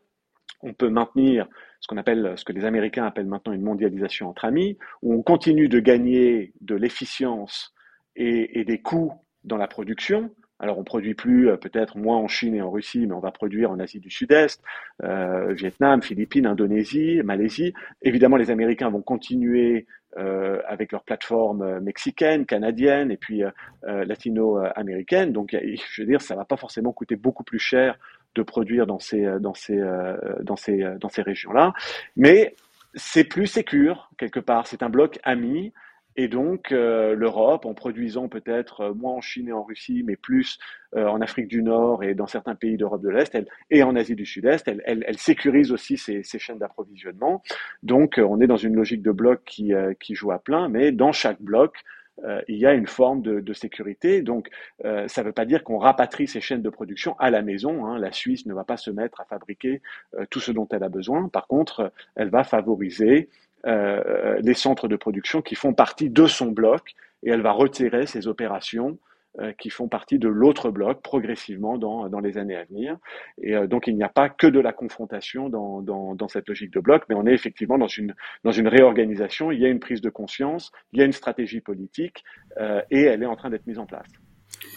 on 0.62 0.72
peut 0.72 0.90
maintenir 0.90 1.46
ce 1.80 1.88
qu'on 1.88 1.96
appelle, 1.96 2.34
ce 2.36 2.44
que 2.44 2.52
les 2.52 2.64
Américains 2.64 3.04
appellent 3.04 3.26
maintenant 3.26 3.52
une 3.52 3.62
mondialisation 3.62 4.28
entre 4.28 4.44
amis, 4.44 4.76
où 5.02 5.14
on 5.14 5.22
continue 5.22 5.68
de 5.68 5.80
gagner 5.80 6.52
de 6.60 6.74
l'efficience 6.74 7.74
et, 8.16 8.64
des 8.64 8.80
coûts 8.80 9.12
dans 9.44 9.56
la 9.56 9.66
production. 9.66 10.30
Alors 10.58 10.78
on 10.78 10.84
produit 10.84 11.14
plus 11.14 11.48
euh, 11.48 11.56
peut-être 11.56 11.96
moins 11.96 12.18
en 12.18 12.28
Chine 12.28 12.54
et 12.54 12.60
en 12.60 12.70
Russie, 12.70 13.06
mais 13.06 13.14
on 13.14 13.20
va 13.20 13.30
produire 13.30 13.70
en 13.70 13.78
Asie 13.78 13.98
du 13.98 14.10
Sud-Est, 14.10 14.62
euh, 15.02 15.54
Vietnam, 15.54 16.02
Philippines, 16.02 16.46
Indonésie, 16.46 17.22
Malaisie. 17.24 17.72
Évidemment, 18.02 18.36
les 18.36 18.50
Américains 18.50 18.90
vont 18.90 19.00
continuer 19.00 19.86
euh, 20.18 20.60
avec 20.68 20.92
leurs 20.92 21.04
plateformes 21.04 21.80
mexicaines, 21.80 22.44
canadiennes 22.44 23.10
et 23.10 23.16
puis 23.16 23.42
latino-américaines. 23.82 25.32
Donc, 25.32 25.56
je 25.56 26.02
veux 26.02 26.06
dire, 26.06 26.20
ça 26.20 26.36
va 26.36 26.44
pas 26.44 26.58
forcément 26.58 26.92
coûter 26.92 27.16
beaucoup 27.16 27.44
plus 27.44 27.58
cher 27.58 27.98
de 28.34 28.42
produire 28.42 28.86
dans 28.86 28.98
ces, 28.98 29.24
euh, 29.24 29.38
dans 29.38 29.54
ces, 29.54 29.78
euh, 29.78 30.16
dans 30.42 30.56
ces, 30.56 30.82
euh, 30.82 30.98
dans 30.98 31.08
ces 31.08 31.22
régions-là. 31.22 31.72
Mais 32.16 32.54
c'est 32.94 33.24
plus 33.24 33.46
sécure, 33.46 34.10
quelque 34.18 34.40
part. 34.40 34.66
C'est 34.66 34.82
un 34.82 34.88
bloc 34.88 35.18
ami. 35.22 35.72
Et 36.16 36.26
donc, 36.26 36.70
l'Europe, 36.70 37.64
en 37.64 37.72
produisant 37.72 38.28
peut-être 38.28 38.92
moins 38.94 39.12
en 39.12 39.20
Chine 39.20 39.48
et 39.48 39.52
en 39.52 39.62
Russie, 39.62 40.02
mais 40.04 40.16
plus 40.16 40.58
en 40.94 41.20
Afrique 41.20 41.46
du 41.46 41.62
Nord 41.62 42.02
et 42.02 42.14
dans 42.14 42.26
certains 42.26 42.56
pays 42.56 42.76
d'Europe 42.76 43.00
de 43.00 43.08
l'Est 43.08 43.38
et 43.70 43.84
en 43.84 43.94
Asie 43.94 44.16
du 44.16 44.26
Sud-Est, 44.26 44.66
elle, 44.66 44.82
elle, 44.84 45.18
sécurise 45.18 45.70
aussi 45.70 45.96
ces 45.96 46.38
chaînes 46.38 46.58
d'approvisionnement. 46.58 47.42
Donc, 47.84 48.20
on 48.22 48.40
est 48.40 48.48
dans 48.48 48.56
une 48.56 48.74
logique 48.74 49.02
de 49.02 49.12
bloc 49.12 49.42
qui, 49.46 49.72
qui 50.00 50.16
joue 50.16 50.32
à 50.32 50.40
plein, 50.40 50.68
mais 50.68 50.90
dans 50.90 51.12
chaque 51.12 51.40
bloc, 51.40 51.76
euh, 52.24 52.42
il 52.48 52.56
y 52.56 52.66
a 52.66 52.74
une 52.74 52.86
forme 52.86 53.22
de, 53.22 53.52
sécurité. 53.52 54.22
Donc, 54.22 54.48
euh, 54.84 55.08
ça 55.08 55.22
ne 55.22 55.26
veut 55.26 55.32
pas 55.32 55.44
dire 55.44 55.64
qu'on 55.64 55.78
rapatrie 55.78 56.26
ces 56.26 56.40
chaînes 56.40 56.62
de 56.62 56.70
production 56.70 57.16
à 57.18 57.30
la 57.30 57.42
maison. 57.42 57.86
Hein. 57.86 57.98
La 57.98 58.12
Suisse 58.12 58.46
ne 58.46 58.54
va 58.54 58.64
pas 58.64 58.76
se 58.76 58.90
mettre 58.90 59.20
à 59.20 59.24
fabriquer 59.24 59.82
euh, 60.14 60.24
tout 60.30 60.40
ce 60.40 60.52
dont 60.52 60.68
elle 60.70 60.84
a 60.84 60.88
besoin. 60.88 61.28
Par 61.28 61.46
contre, 61.46 61.92
elle 62.16 62.30
va 62.30 62.44
favoriser 62.44 63.28
les 63.62 64.54
centres 64.54 64.88
de 64.88 64.96
production 64.96 65.42
qui 65.42 65.54
font 65.54 65.74
partie 65.74 66.08
de 66.08 66.26
son 66.26 66.46
bloc 66.46 66.94
et 67.22 67.28
elle 67.28 67.42
va 67.42 67.52
retirer 67.52 68.06
ces 68.06 68.26
opérations 68.26 68.92
euh, 68.92 69.09
qui 69.58 69.70
font 69.70 69.88
partie 69.88 70.18
de 70.18 70.28
l'autre 70.28 70.70
bloc 70.70 71.02
progressivement 71.02 71.78
dans, 71.78 72.08
dans 72.08 72.20
les 72.20 72.36
années 72.36 72.56
à 72.56 72.64
venir. 72.64 72.96
Et 73.40 73.54
euh, 73.54 73.66
donc 73.66 73.86
il 73.86 73.94
n'y 73.94 74.02
a 74.02 74.08
pas 74.08 74.28
que 74.28 74.46
de 74.46 74.60
la 74.60 74.72
confrontation 74.72 75.48
dans, 75.48 75.82
dans, 75.82 76.14
dans, 76.14 76.28
cette 76.28 76.48
logique 76.48 76.72
de 76.72 76.80
bloc, 76.80 77.04
mais 77.08 77.14
on 77.14 77.26
est 77.26 77.32
effectivement 77.32 77.78
dans 77.78 77.86
une, 77.86 78.14
dans 78.44 78.52
une 78.52 78.68
réorganisation, 78.68 79.52
il 79.52 79.60
y 79.60 79.64
a 79.64 79.68
une 79.68 79.80
prise 79.80 80.00
de 80.00 80.10
conscience, 80.10 80.72
il 80.92 80.98
y 80.98 81.02
a 81.02 81.04
une 81.04 81.12
stratégie 81.12 81.60
politique 81.60 82.24
euh, 82.60 82.82
et 82.90 83.02
elle 83.02 83.22
est 83.22 83.26
en 83.26 83.36
train 83.36 83.50
d'être 83.50 83.66
mise 83.66 83.78
en 83.78 83.86
place. 83.86 84.06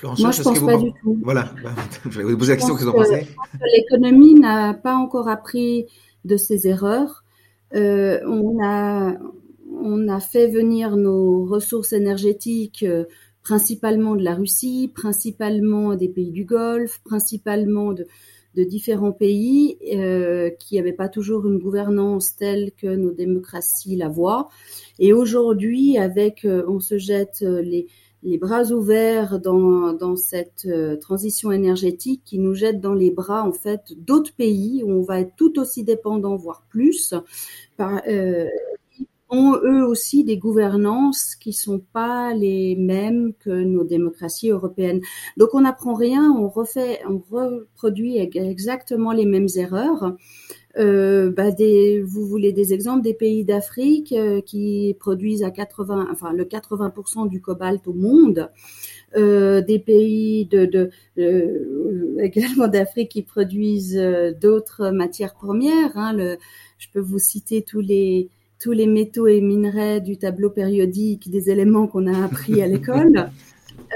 Moi, 0.03 0.13
je 0.15 0.39
ne 0.39 0.43
pense 0.43 0.59
pas 0.59 0.77
du 0.77 0.91
tout. 1.01 1.19
Voilà, 1.23 1.49
je 2.09 2.19
vais 2.19 2.23
vous 2.31 2.37
poser 2.37 2.53
la 2.53 2.57
question 2.57 2.75
que 2.75 2.81
vous 2.81 2.89
en 2.89 2.93
pensez? 2.93 3.27
L'économie 3.75 4.35
n'a 4.35 4.73
pas 4.73 4.95
encore 4.95 5.27
appris 5.27 5.87
de 6.25 6.37
ses 6.37 6.67
erreurs. 6.67 7.23
Euh, 7.73 8.19
on, 8.27 8.63
a, 8.63 9.13
on 9.81 10.07
a 10.07 10.19
fait 10.19 10.47
venir 10.47 10.95
nos 10.95 11.45
ressources 11.45 11.91
énergétiques 11.91 12.85
principalement 13.43 14.15
de 14.15 14.23
la 14.23 14.35
Russie, 14.35 14.91
principalement 14.93 15.95
des 15.95 16.09
pays 16.09 16.31
du 16.31 16.45
Golfe, 16.45 17.01
principalement 17.03 17.93
de, 17.93 18.07
de 18.55 18.63
différents 18.63 19.11
pays 19.11 19.77
euh, 19.93 20.49
qui 20.59 20.75
n'avaient 20.75 20.93
pas 20.93 21.09
toujours 21.09 21.45
une 21.47 21.59
gouvernance 21.59 22.35
telle 22.35 22.71
que 22.71 22.87
nos 22.87 23.11
démocraties 23.11 23.95
la 23.95 24.09
voient. 24.09 24.49
Et 24.99 25.13
aujourd'hui, 25.13 25.97
avec, 25.97 26.45
euh, 26.45 26.63
on 26.67 26.79
se 26.79 26.97
jette 26.97 27.39
euh, 27.41 27.61
les, 27.61 27.87
les 28.21 28.37
bras 28.37 28.71
ouverts 28.71 29.39
dans, 29.39 29.93
dans 29.93 30.15
cette 30.15 30.65
euh, 30.65 30.95
transition 30.95 31.51
énergétique 31.51 32.21
qui 32.23 32.39
nous 32.39 32.53
jette 32.53 32.79
dans 32.79 32.93
les 32.93 33.11
bras 33.11 33.43
en 33.43 33.51
fait 33.51 33.81
d'autres 33.97 34.33
pays 34.33 34.83
où 34.83 34.91
on 34.91 35.01
va 35.01 35.19
être 35.19 35.35
tout 35.35 35.59
aussi 35.59 35.83
dépendant, 35.83 36.37
voire 36.37 36.63
plus, 36.69 37.13
par, 37.75 38.01
ont 39.33 39.57
eux 39.63 39.83
aussi 39.85 40.23
des 40.23 40.37
gouvernances 40.37 41.35
qui 41.35 41.53
sont 41.53 41.79
pas 41.79 42.33
les 42.33 42.75
mêmes 42.75 43.33
que 43.39 43.49
nos 43.49 43.83
démocraties 43.83 44.51
européennes. 44.51 45.01
Donc 45.37 45.49
on 45.53 45.61
n'apprend 45.61 45.95
rien, 45.95 46.31
on 46.31 46.47
refait, 46.47 47.01
on 47.09 47.21
reproduit 47.31 48.17
exactement 48.17 49.11
les 49.11 49.25
mêmes 49.25 49.49
erreurs. 49.55 50.15
Euh, 50.77 51.29
bah 51.29 51.51
vous 52.03 52.25
voulez 52.25 52.51
des 52.51 52.73
exemples 52.73 53.03
des 53.03 53.13
pays 53.13 53.45
d'Afrique 53.45 54.11
euh, 54.11 54.41
qui 54.41 54.95
produisent 54.99 55.43
à 55.43 55.51
80, 55.51 56.07
enfin 56.11 56.33
le 56.33 56.45
80% 56.45 57.29
du 57.29 57.41
cobalt 57.41 57.87
au 57.87 57.93
monde, 57.93 58.49
euh, 59.15 59.61
des 59.61 59.77
pays 59.77 60.49
également 62.17 62.67
d'Afrique 62.67 63.11
qui 63.11 63.21
produisent 63.21 64.01
d'autres 64.41 64.89
matières 64.89 65.35
premières. 65.35 65.95
Hein, 65.95 66.37
je 66.79 66.87
peux 66.91 66.99
vous 66.99 67.19
citer 67.19 67.61
tous 67.61 67.81
les 67.81 68.29
tous 68.63 68.71
les 68.71 68.87
métaux 68.87 69.27
et 69.27 69.41
minerais 69.41 69.99
du 69.99 70.17
tableau 70.17 70.49
périodique, 70.49 71.29
des 71.29 71.49
éléments 71.49 71.85
qu'on 71.85 72.07
a 72.07 72.23
appris 72.23 72.61
à 72.61 72.67
l'école. 72.67 73.29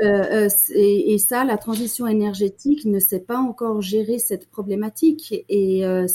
Euh, 0.03 0.47
et, 0.75 1.13
et, 1.13 1.17
ça, 1.17 1.43
la 1.43 1.57
transition 1.57 2.05
énergétique 2.05 2.85
ne 2.85 2.99
sait 2.99 3.19
pas 3.19 3.39
encore 3.39 3.81
gérer 3.81 4.19
cette 4.19 4.47
problématique. 4.47 5.43
Et 5.49 5.85
euh, 5.85 6.05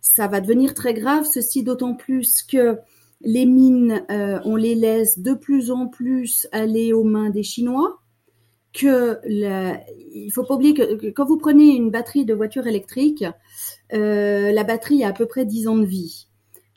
ça 0.00 0.26
va 0.26 0.40
devenir 0.40 0.72
très 0.72 0.94
grave, 0.94 1.26
ceci 1.26 1.62
d'autant 1.62 1.94
plus 1.94 2.42
que 2.42 2.78
les 3.20 3.44
mines, 3.44 4.02
euh, 4.10 4.38
on 4.44 4.56
les 4.56 4.74
laisse 4.74 5.18
de 5.18 5.34
plus 5.34 5.70
en 5.70 5.86
plus 5.86 6.48
aller 6.52 6.94
aux 6.94 7.04
mains 7.04 7.30
des 7.30 7.42
Chinois. 7.42 8.00
Que 8.72 9.18
la, 9.24 9.80
il 10.14 10.30
faut 10.30 10.44
pas 10.44 10.54
oublier 10.54 10.74
que, 10.74 11.10
quand 11.10 11.26
vous 11.26 11.38
prenez 11.38 11.74
une 11.74 11.90
batterie 11.90 12.24
de 12.24 12.34
voiture 12.34 12.66
électrique, 12.66 13.24
euh, 13.92 14.52
la 14.52 14.64
batterie 14.64 15.04
a 15.04 15.08
à 15.08 15.12
peu 15.12 15.26
près 15.26 15.44
10 15.44 15.68
ans 15.68 15.78
de 15.78 15.86
vie, 15.86 16.27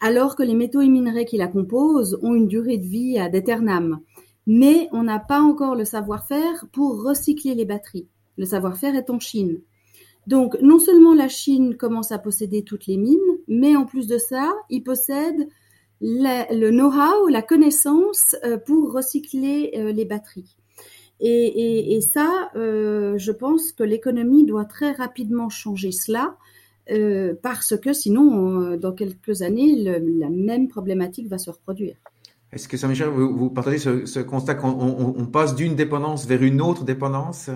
alors 0.01 0.35
que 0.35 0.43
les 0.43 0.55
métaux 0.55 0.81
et 0.81 0.89
minerais 0.89 1.25
qui 1.25 1.37
la 1.37 1.47
composent 1.47 2.19
ont 2.21 2.35
une 2.35 2.47
durée 2.47 2.77
de 2.77 2.87
vie 2.87 3.17
à 3.17 3.29
d'éternam. 3.29 4.01
Mais 4.47 4.89
on 4.91 5.03
n'a 5.03 5.19
pas 5.19 5.39
encore 5.39 5.75
le 5.75 5.85
savoir-faire 5.85 6.65
pour 6.73 7.03
recycler 7.03 7.55
les 7.55 7.65
batteries. 7.65 8.07
Le 8.37 8.45
savoir-faire 8.45 8.95
est 8.95 9.09
en 9.09 9.19
Chine. 9.19 9.61
Donc, 10.27 10.57
non 10.61 10.79
seulement 10.79 11.13
la 11.13 11.27
Chine 11.27 11.77
commence 11.77 12.11
à 12.11 12.19
posséder 12.19 12.63
toutes 12.63 12.87
les 12.87 12.97
mines, 12.97 13.19
mais 13.47 13.75
en 13.75 13.85
plus 13.85 14.07
de 14.07 14.17
ça, 14.17 14.51
il 14.69 14.83
possède 14.83 15.47
le 16.01 16.69
know-how, 16.71 17.27
la 17.27 17.41
connaissance 17.41 18.35
euh, 18.43 18.57
pour 18.57 18.91
recycler 18.91 19.71
euh, 19.75 19.91
les 19.91 20.05
batteries. 20.05 20.55
Et, 21.23 21.99
ça, 22.13 22.49
euh, 22.55 23.15
je 23.19 23.31
pense 23.31 23.71
que 23.71 23.83
l'économie 23.83 24.43
doit 24.43 24.65
très 24.65 24.91
rapidement 24.91 25.49
changer 25.49 25.91
cela, 25.91 26.35
parce 27.41 27.77
que 27.77 27.93
sinon, 27.93 28.75
dans 28.77 28.91
quelques 28.91 29.41
années, 29.41 29.75
la 29.77 30.29
même 30.29 30.67
problématique 30.67 31.27
va 31.27 31.37
se 31.37 31.49
reproduire. 31.49 31.95
Est-ce 32.51 32.67
que 32.67 32.75
Saint-Michel, 32.75 33.07
vous, 33.07 33.49
partagez 33.49 33.77
ce, 33.77 34.19
constat 34.19 34.55
qu'on 34.55 35.25
passe 35.31 35.55
d'une 35.55 35.75
dépendance 35.75 36.27
vers 36.27 36.43
une 36.43 36.61
autre 36.61 36.83
dépendance 36.83 37.49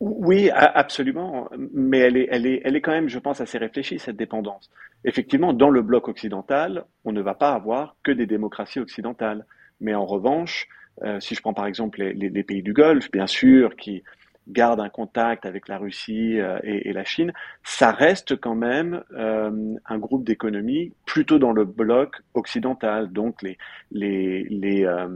oui, 0.00 0.48
absolument, 0.50 1.50
mais 1.74 1.98
elle 1.98 2.16
est, 2.16 2.28
elle, 2.30 2.46
est, 2.46 2.62
elle 2.64 2.74
est 2.74 2.80
quand 2.80 2.90
même, 2.90 3.10
je 3.10 3.18
pense, 3.18 3.42
assez 3.42 3.58
réfléchie, 3.58 3.98
cette 3.98 4.16
dépendance. 4.16 4.70
Effectivement, 5.04 5.52
dans 5.52 5.68
le 5.68 5.82
bloc 5.82 6.08
occidental, 6.08 6.86
on 7.04 7.12
ne 7.12 7.20
va 7.20 7.34
pas 7.34 7.52
avoir 7.52 7.96
que 8.02 8.10
des 8.10 8.24
démocraties 8.24 8.80
occidentales. 8.80 9.44
Mais 9.78 9.94
en 9.94 10.06
revanche, 10.06 10.68
euh, 11.02 11.20
si 11.20 11.34
je 11.34 11.42
prends 11.42 11.52
par 11.52 11.66
exemple 11.66 12.00
les, 12.00 12.30
les, 12.30 12.42
pays 12.42 12.62
du 12.62 12.72
Golfe, 12.72 13.10
bien 13.10 13.26
sûr, 13.26 13.76
qui 13.76 14.02
gardent 14.50 14.80
un 14.80 14.88
contact 14.88 15.46
avec 15.46 15.68
la 15.68 15.78
Russie 15.78 16.40
euh, 16.40 16.58
et, 16.62 16.92
la 16.92 17.04
Chine, 17.04 17.32
ça 17.62 17.92
reste 17.92 18.36
quand 18.36 18.54
même 18.54 19.02
euh, 19.12 19.74
un 19.86 19.98
groupe 19.98 20.24
d'économies 20.24 20.92
plutôt 21.06 21.38
dans 21.38 21.52
le 21.52 21.64
bloc 21.64 22.16
occidental. 22.34 23.12
Donc 23.12 23.42
les, 23.42 23.58
les, 23.90 24.84
euh, 24.84 25.08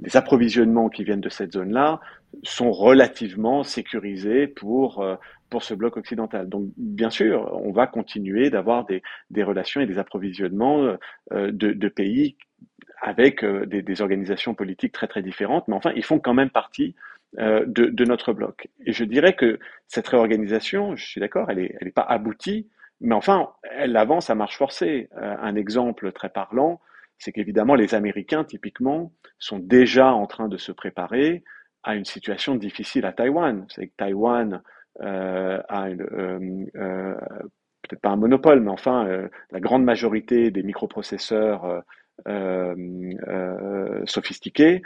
les 0.00 0.16
approvisionnements 0.16 0.88
qui 0.88 1.04
viennent 1.04 1.20
de 1.20 1.28
cette 1.28 1.52
zone-là 1.52 2.00
sont 2.42 2.72
relativement 2.72 3.62
sécurisés 3.62 4.46
pour, 4.46 5.04
pour 5.50 5.62
ce 5.62 5.74
bloc 5.74 5.98
occidental. 5.98 6.48
Donc, 6.48 6.70
bien 6.78 7.10
sûr, 7.10 7.50
on 7.62 7.72
va 7.72 7.86
continuer 7.86 8.48
d'avoir 8.48 8.86
des, 8.86 9.02
des 9.30 9.42
relations 9.42 9.82
et 9.82 9.86
des 9.86 9.98
approvisionnements 9.98 10.96
de, 11.30 11.88
pays 11.88 12.36
avec 13.02 13.44
des, 13.44 13.82
des, 13.82 14.00
organisations 14.00 14.54
politiques 14.54 14.92
très 14.92 15.08
très 15.08 15.20
différentes, 15.20 15.68
mais 15.68 15.74
enfin, 15.74 15.92
ils 15.94 16.04
font 16.04 16.20
quand 16.20 16.32
même 16.32 16.48
partie 16.48 16.94
de, 17.38 17.64
de, 17.66 18.04
notre 18.04 18.32
bloc. 18.32 18.68
Et 18.84 18.92
je 18.92 19.04
dirais 19.04 19.34
que 19.34 19.58
cette 19.88 20.06
réorganisation, 20.08 20.96
je 20.96 21.06
suis 21.06 21.20
d'accord, 21.20 21.50
elle 21.50 21.58
n'est 21.58 21.74
elle 21.80 21.88
est 21.88 21.92
pas 21.92 22.02
aboutie, 22.02 22.68
mais 23.00 23.14
enfin, 23.14 23.48
elle 23.70 23.96
avance 23.96 24.28
à 24.28 24.34
marche 24.34 24.58
forcée. 24.58 25.08
un 25.16 25.56
exemple 25.56 26.12
très 26.12 26.28
parlant, 26.28 26.80
c'est 27.18 27.32
qu'évidemment, 27.32 27.74
les 27.74 27.94
Américains, 27.94 28.44
typiquement, 28.44 29.12
sont 29.38 29.58
déjà 29.58 30.12
en 30.12 30.26
train 30.26 30.48
de 30.48 30.56
se 30.56 30.72
préparer 30.72 31.44
à 31.84 31.94
une 31.94 32.04
situation 32.04 32.56
difficile 32.56 33.06
à 33.06 33.12
Taïwan. 33.12 33.64
C'est 33.68 33.88
que 33.88 33.96
Taïwan 33.96 34.62
euh, 35.02 35.60
a 35.68 35.88
euh, 35.88 36.66
euh, 36.76 37.14
peut-être 37.82 38.00
pas 38.00 38.10
un 38.10 38.16
monopole, 38.16 38.60
mais 38.60 38.70
enfin 38.70 39.06
euh, 39.06 39.28
la 39.50 39.60
grande 39.60 39.84
majorité 39.84 40.50
des 40.50 40.62
microprocesseurs 40.62 41.82
euh, 42.28 42.74
sophistiqués 44.04 44.82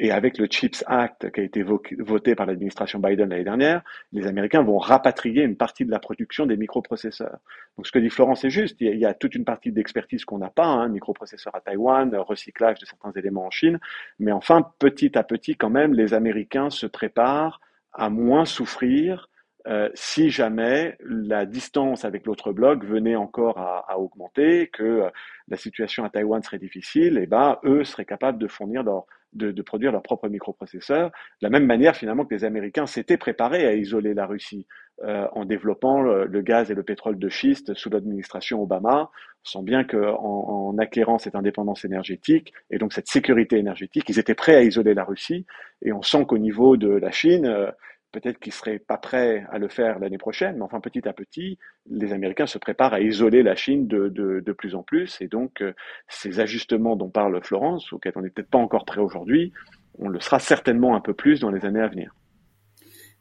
et 0.00 0.10
avec 0.10 0.38
le 0.38 0.46
CHIPS 0.50 0.82
Act 0.86 1.30
qui 1.30 1.40
a 1.40 1.42
été 1.44 1.62
voté 1.62 2.34
par 2.34 2.46
l'administration 2.46 2.98
Biden 2.98 3.28
l'année 3.28 3.44
dernière, 3.44 3.82
les 4.12 4.26
Américains 4.26 4.62
vont 4.62 4.78
rapatrier 4.78 5.42
une 5.42 5.56
partie 5.56 5.84
de 5.84 5.90
la 5.90 5.98
production 5.98 6.46
des 6.46 6.56
microprocesseurs. 6.56 7.38
Donc 7.76 7.86
ce 7.86 7.92
que 7.92 7.98
dit 7.98 8.08
Florence 8.08 8.42
est 8.44 8.50
juste, 8.50 8.80
il 8.80 8.96
y 8.96 9.04
a, 9.04 9.12
toute 9.12 9.34
une 9.34 9.44
partie 9.44 9.72
d'expertise 9.72 10.24
qu'on 10.24 10.38
n'a 10.38 10.48
pas, 10.48 10.64
hein, 10.64 10.88
microprocesseurs 10.88 11.54
à 11.54 11.60
Taïwan, 11.60 12.16
recyclage 12.16 12.78
de 12.78 12.86
certains 12.86 13.12
éléments 13.12 13.44
en 13.44 13.50
Chine, 13.50 13.78
mais 14.18 14.32
enfin 14.32 14.72
petit 14.78 15.18
à 15.18 15.22
petit 15.22 15.56
quand 15.56 15.70
même, 15.70 15.92
les 15.92 16.14
Américains 16.14 16.70
se 16.70 16.86
préparent 16.86 17.60
à 17.92 18.08
moins 18.08 18.46
souffrir 18.46 19.28
euh, 19.66 19.90
si 19.92 20.30
jamais 20.30 20.96
la 21.02 21.44
distance 21.44 22.06
avec 22.06 22.24
l'autre 22.24 22.52
bloc 22.52 22.82
venait 22.86 23.16
encore 23.16 23.58
à, 23.58 23.98
augmenter, 23.98 24.68
que 24.68 24.82
euh, 24.82 25.10
la 25.48 25.58
situation 25.58 26.04
à 26.04 26.08
Taïwan 26.08 26.42
serait 26.42 26.58
difficile, 26.58 27.18
et 27.18 27.26
ben 27.26 27.58
eux 27.64 27.84
seraient 27.84 28.06
capables 28.06 28.38
de 28.38 28.48
fournir 28.48 28.82
leur 28.82 29.04
de, 29.32 29.52
de, 29.52 29.62
produire 29.62 29.92
leurs 29.92 30.02
propres 30.02 30.28
microprocesseurs, 30.28 31.08
de 31.08 31.46
la 31.46 31.50
même 31.50 31.66
manière 31.66 31.96
finalement 31.96 32.24
que 32.24 32.34
les 32.34 32.44
Américains 32.44 32.86
s'étaient 32.86 33.16
préparés 33.16 33.66
à 33.66 33.74
isoler 33.74 34.14
la 34.14 34.26
Russie 34.26 34.66
euh, 35.02 35.26
en 35.32 35.46
développant 35.46 36.02
le, 36.02 36.42
gaz 36.42 36.70
et 36.70 36.74
le 36.74 36.82
pétrole 36.82 37.18
de 37.18 37.28
schiste 37.30 37.72
sous 37.74 37.88
l'administration 37.88 38.62
Obama. 38.62 39.10
On 39.46 39.48
sent 39.48 39.62
bien 39.64 39.82
qu'en 39.82 40.68
en, 40.68 40.78
acquérant 40.78 41.18
cette 41.18 41.34
indépendance 41.34 41.86
énergétique 41.86 42.52
et 42.70 42.76
donc 42.76 42.92
cette 42.92 43.08
sécurité 43.08 43.56
énergétique, 43.56 44.04
ils 44.10 44.18
étaient 44.18 44.34
prêts 44.34 44.56
à 44.56 44.62
isoler 44.62 44.92
la 44.92 45.04
Russie. 45.04 45.46
Et 45.80 45.92
on 45.94 46.02
sent 46.02 46.26
qu'au 46.26 46.36
niveau 46.36 46.76
de 46.76 46.90
la 46.90 47.10
Chine, 47.10 47.46
euh, 47.46 47.70
peut-être 48.12 48.38
qu'ils 48.38 48.52
seraient 48.52 48.78
pas 48.78 48.96
prêts 48.96 49.46
à 49.50 49.58
le 49.58 49.68
faire 49.68 49.98
l'année 49.98 50.18
prochaine, 50.18 50.56
mais 50.56 50.62
enfin 50.62 50.80
petit 50.80 51.06
à 51.08 51.12
petit, 51.12 51.58
les 51.88 52.12
Américains 52.12 52.46
se 52.46 52.58
préparent 52.58 52.94
à 52.94 53.00
isoler 53.00 53.42
la 53.42 53.54
Chine 53.54 53.86
de, 53.86 54.52
plus 54.52 54.74
en 54.74 54.82
plus, 54.82 55.20
et 55.20 55.28
donc 55.28 55.62
euh, 55.62 55.72
ces 56.08 56.40
ajustements 56.40 56.96
dont 56.96 57.08
parle 57.08 57.40
Florence, 57.42 57.92
auxquels 57.92 58.12
on 58.16 58.22
n'est 58.22 58.30
peut-être 58.30 58.50
pas 58.50 58.58
encore 58.58 58.84
prêt 58.84 59.00
aujourd'hui, 59.00 59.52
on 59.98 60.08
le 60.08 60.20
sera 60.20 60.38
certainement 60.38 60.96
un 60.96 61.00
peu 61.00 61.14
plus 61.14 61.40
dans 61.40 61.50
les 61.50 61.64
années 61.64 61.80
à 61.80 61.88
venir. 61.88 62.14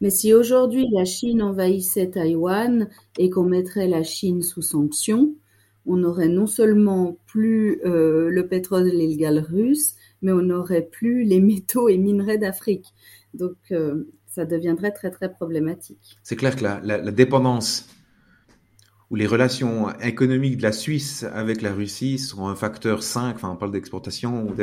Mais 0.02 0.10
si 0.10 0.34
aujourd'hui 0.34 0.88
la 0.91 1.06
Chine 1.06 1.41
envahissait 1.41 2.12
Taïwan 2.12 2.89
et 3.17 3.30
qu'on 3.30 3.43
mettrait 3.43 3.88
la 3.88 4.04
Chine 4.04 4.41
sous 4.41 4.62
sanctions, 4.62 5.36
on 5.86 5.97
n'aurait 5.97 6.30
non 6.30 6.47
seulement 6.47 7.17
plus 7.25 7.82
euh, 7.86 8.30
le 8.30 8.47
pétrole 8.47 8.88
illégal 8.88 9.39
russe, 9.39 9.95
mais 10.21 10.32
on 10.32 10.41
n'aurait 10.41 10.86
plus 10.86 11.23
les 11.23 11.41
métaux 11.41 11.89
et 11.89 11.97
minerais 11.97 12.38
d'Afrique. 12.38 12.93
Donc 13.34 13.58
euh, 13.71 14.06
ça 14.29 14.45
deviendrait 14.45 14.91
très 14.91 15.11
très 15.11 15.31
problématique. 15.31 16.17
C'est 16.23 16.35
clair 16.35 16.55
que 16.55 16.63
la, 16.63 16.79
la, 16.83 17.11
dépendance 17.11 17.89
ou 19.09 19.15
les 19.15 19.25
relations 19.25 19.89
économiques 19.99 20.57
de 20.57 20.63
la 20.63 20.71
Suisse 20.71 21.25
avec 21.33 21.63
la 21.63 21.73
Russie 21.73 22.19
sont 22.19 22.47
un 22.47 22.55
facteur 22.55 23.01
5, 23.01 23.35
enfin 23.35 23.49
on 23.49 23.55
parle 23.55 23.71
d'exportation 23.71 24.43
ou 24.43 24.53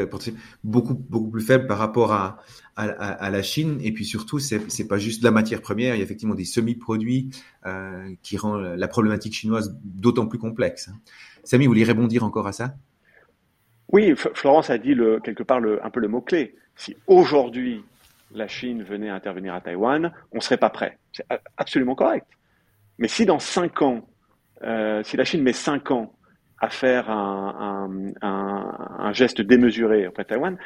beaucoup 0.62 0.94
beaucoup 0.94 1.30
plus 1.30 1.42
faible 1.42 1.66
par 1.66 1.78
rapport 1.78 2.12
à, 2.12 2.38
à, 2.76 2.84
à 2.84 3.30
la 3.30 3.42
Chine. 3.42 3.78
Et 3.82 3.92
puis 3.92 4.04
surtout, 4.04 4.38
c'est 4.38 4.70
c'est 4.70 4.86
pas 4.86 4.98
juste 4.98 5.20
de 5.20 5.24
la 5.24 5.32
matière 5.32 5.60
première, 5.60 5.96
il 5.96 5.98
y 5.98 6.00
a 6.00 6.04
effectivement 6.04 6.36
des 6.36 6.44
semi-produits 6.44 7.30
euh, 7.66 8.14
qui 8.22 8.36
rend 8.36 8.56
la 8.56 8.88
problématique 8.88 9.34
chinoise 9.34 9.76
d'autant 9.82 10.26
plus 10.26 10.38
complexe. 10.38 10.90
Samy, 11.42 11.66
vous 11.66 11.72
voulez 11.72 11.84
rebondir 11.84 12.22
encore 12.22 12.46
à 12.46 12.52
ça? 12.52 12.76
Oui, 13.92 14.14
Florence 14.16 14.70
a 14.70 14.78
dit 14.78 14.94
le, 14.94 15.20
quelque 15.20 15.42
part 15.42 15.60
le, 15.60 15.84
un 15.84 15.90
peu 15.90 16.00
le 16.00 16.08
mot-clé. 16.08 16.56
Si 16.76 16.96
aujourd'hui 17.06 17.84
la 18.32 18.48
Chine 18.48 18.82
venait 18.82 19.08
intervenir 19.08 19.54
à 19.54 19.60
Taïwan, 19.60 20.12
on 20.32 20.36
ne 20.36 20.42
serait 20.42 20.56
pas 20.56 20.70
prêt. 20.70 20.98
C'est 21.12 21.26
absolument 21.56 21.94
correct. 21.94 22.26
Mais 22.98 23.08
si 23.08 23.26
dans 23.26 23.38
cinq 23.38 23.82
ans, 23.82 24.08
euh, 24.62 25.02
si 25.02 25.16
la 25.16 25.24
Chine 25.24 25.42
met 25.42 25.52
cinq 25.52 25.90
ans 25.90 26.12
à 26.60 26.70
faire 26.70 27.10
un, 27.10 28.02
geste 29.12 29.40
démesuré 29.40 30.06
auprès 30.06 30.24
de 30.24 30.28
Taïwan, 30.28 30.58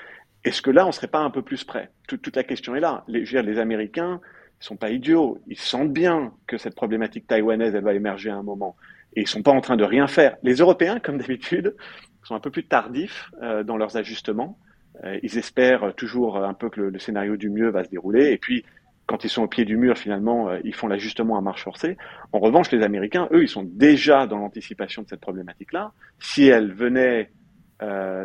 est-ce 0.45 0.63
que 0.63 0.71
là, 0.71 0.85
on 0.85 0.89
ne 0.89 0.93
serait 0.93 1.09
pas 1.09 1.21
un 1.21 1.31
peu 1.31 1.43
plus 1.43 1.63
prêt? 1.65 1.91
Toute, 2.09 2.35
la 2.35 2.43
question 2.43 2.75
est 2.75 2.81
là. 2.81 3.05
Les, 3.07 3.59
Américains 3.59 4.15
ne 4.15 4.65
sont 4.65 4.77
pas 4.77 4.91
idiots. 4.91 5.39
Ils 5.47 5.59
sentent 5.59 5.93
bien 5.93 6.33
que 6.47 6.57
cette 6.57 6.75
problématique 6.75 7.27
taïwanaise, 7.27 7.75
elle 7.75 7.85
va 7.85 7.93
émerger 7.93 8.31
à 8.31 8.37
un 8.37 8.43
moment. 8.43 8.77
Et 9.15 9.21
ils 9.21 9.25
ne 9.25 9.29
sont 9.29 9.43
pas 9.43 9.53
en 9.53 9.61
train 9.61 9.77
de 9.77 9.85
rien 9.85 10.07
faire. 10.07 10.37
Les 10.43 10.55
Européens, 10.55 10.99
comme 10.99 11.19
d'habitude, 11.19 11.77
sont 12.23 12.35
un 12.35 12.41
peu 12.41 12.51
plus 12.51 12.65
tardifs 12.65 13.31
dans 13.65 13.77
leurs 13.77 13.97
ajustements. 13.97 14.59
Ils 15.23 15.39
espèrent 15.39 15.95
toujours 15.95 16.37
un 16.37 16.55
peu 16.55 16.69
que 16.69 16.81
le, 16.81 16.99
scénario 16.99 17.37
du 17.37 17.51
mieux 17.51 17.71
va 17.71 17.85
se 17.85 17.91
dérouler. 17.91 18.33
Et 18.33 18.39
puis, 18.39 18.65
quand 19.07 19.25
ils 19.25 19.31
sont 19.31 19.43
au 19.43 19.49
pied 19.49 19.65
du 19.65 19.77
mur, 19.77 19.97
finalement, 19.97 20.53
ils 20.63 20.75
font 20.75 20.89
l'ajustement 20.89 21.37
à 21.37 21.41
marche 21.41 21.65
forcée. 21.65 21.97
En 22.33 22.39
revanche, 22.39 22.71
les 22.71 22.83
Américains, 22.83 23.29
eux, 23.33 23.43
ils 23.43 23.49
sont 23.49 23.65
déjà 23.65 24.27
dans 24.27 24.39
l'anticipation 24.39 25.03
de 25.03 25.09
cette 25.09 25.21
problématique-là. 25.21 25.93
Si 26.21 26.47
elle 26.47 26.73
venait, 26.73 27.31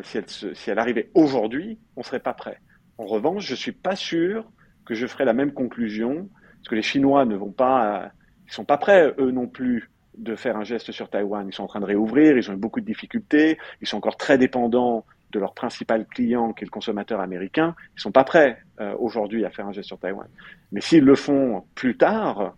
si, 0.04 0.18
elle 0.18 0.26
si 0.28 0.70
elle 0.70 0.80
arrivait 0.80 1.10
aujourd'hui, 1.14 1.80
on 1.96 2.04
serait 2.04 2.20
pas 2.20 2.34
prêt. 2.34 2.60
En 2.98 3.06
revanche, 3.06 3.46
je 3.46 3.56
suis 3.56 3.72
pas 3.72 3.96
sûr 3.96 4.46
que 4.86 4.94
je 4.94 5.08
ferai 5.08 5.26
la 5.26 5.34
même 5.34 5.52
conclusion, 5.52 6.30
parce 6.58 6.70
que 6.70 6.76
les 6.76 6.82
Chinois 6.82 7.26
ne 7.26 7.36
vont 7.36 7.52
pas, 7.52 8.12
ils 8.48 8.54
sont 8.54 8.66
pas 8.66 8.78
prêts 8.78 9.14
eux 9.18 9.32
non 9.32 9.48
plus 9.48 9.90
de 10.18 10.36
faire 10.36 10.56
un 10.56 10.64
geste 10.64 10.92
sur 10.92 11.10
Taïwan. 11.10 11.48
Ils 11.48 11.54
sont 11.54 11.64
en 11.64 11.68
train 11.68 11.82
de 11.82 11.86
réouvrir, 11.86 12.38
ils 12.38 12.50
ont 12.50 12.54
eu 12.54 12.58
beaucoup 12.58 12.80
de 12.80 12.86
difficultés, 12.86 13.58
ils 13.82 13.88
sont 13.88 13.98
encore 13.98 14.18
très 14.18 14.38
dépendants 14.38 15.06
de 15.36 15.40
leur 15.40 15.54
principal 15.54 16.08
client, 16.08 16.54
qui 16.54 16.64
est 16.64 16.68
le 16.68 16.72
consommateur 16.72 17.20
américain. 17.20 17.76
Ils 17.96 18.02
sont 18.02 18.12
pas 18.12 18.24
prêts 18.24 18.58
euh, 18.80 18.96
aujourd'hui 18.98 19.46
à 19.46 19.50
faire 19.50 19.68
un 19.68 19.74
geste 19.74 19.88
sur 19.88 20.00
Taïwan. 20.00 20.28
Mais 20.72 20.82
s'ils 20.82 21.04
le 21.04 21.16
font 21.16 21.66
plus 21.76 21.98
tard, 21.98 22.56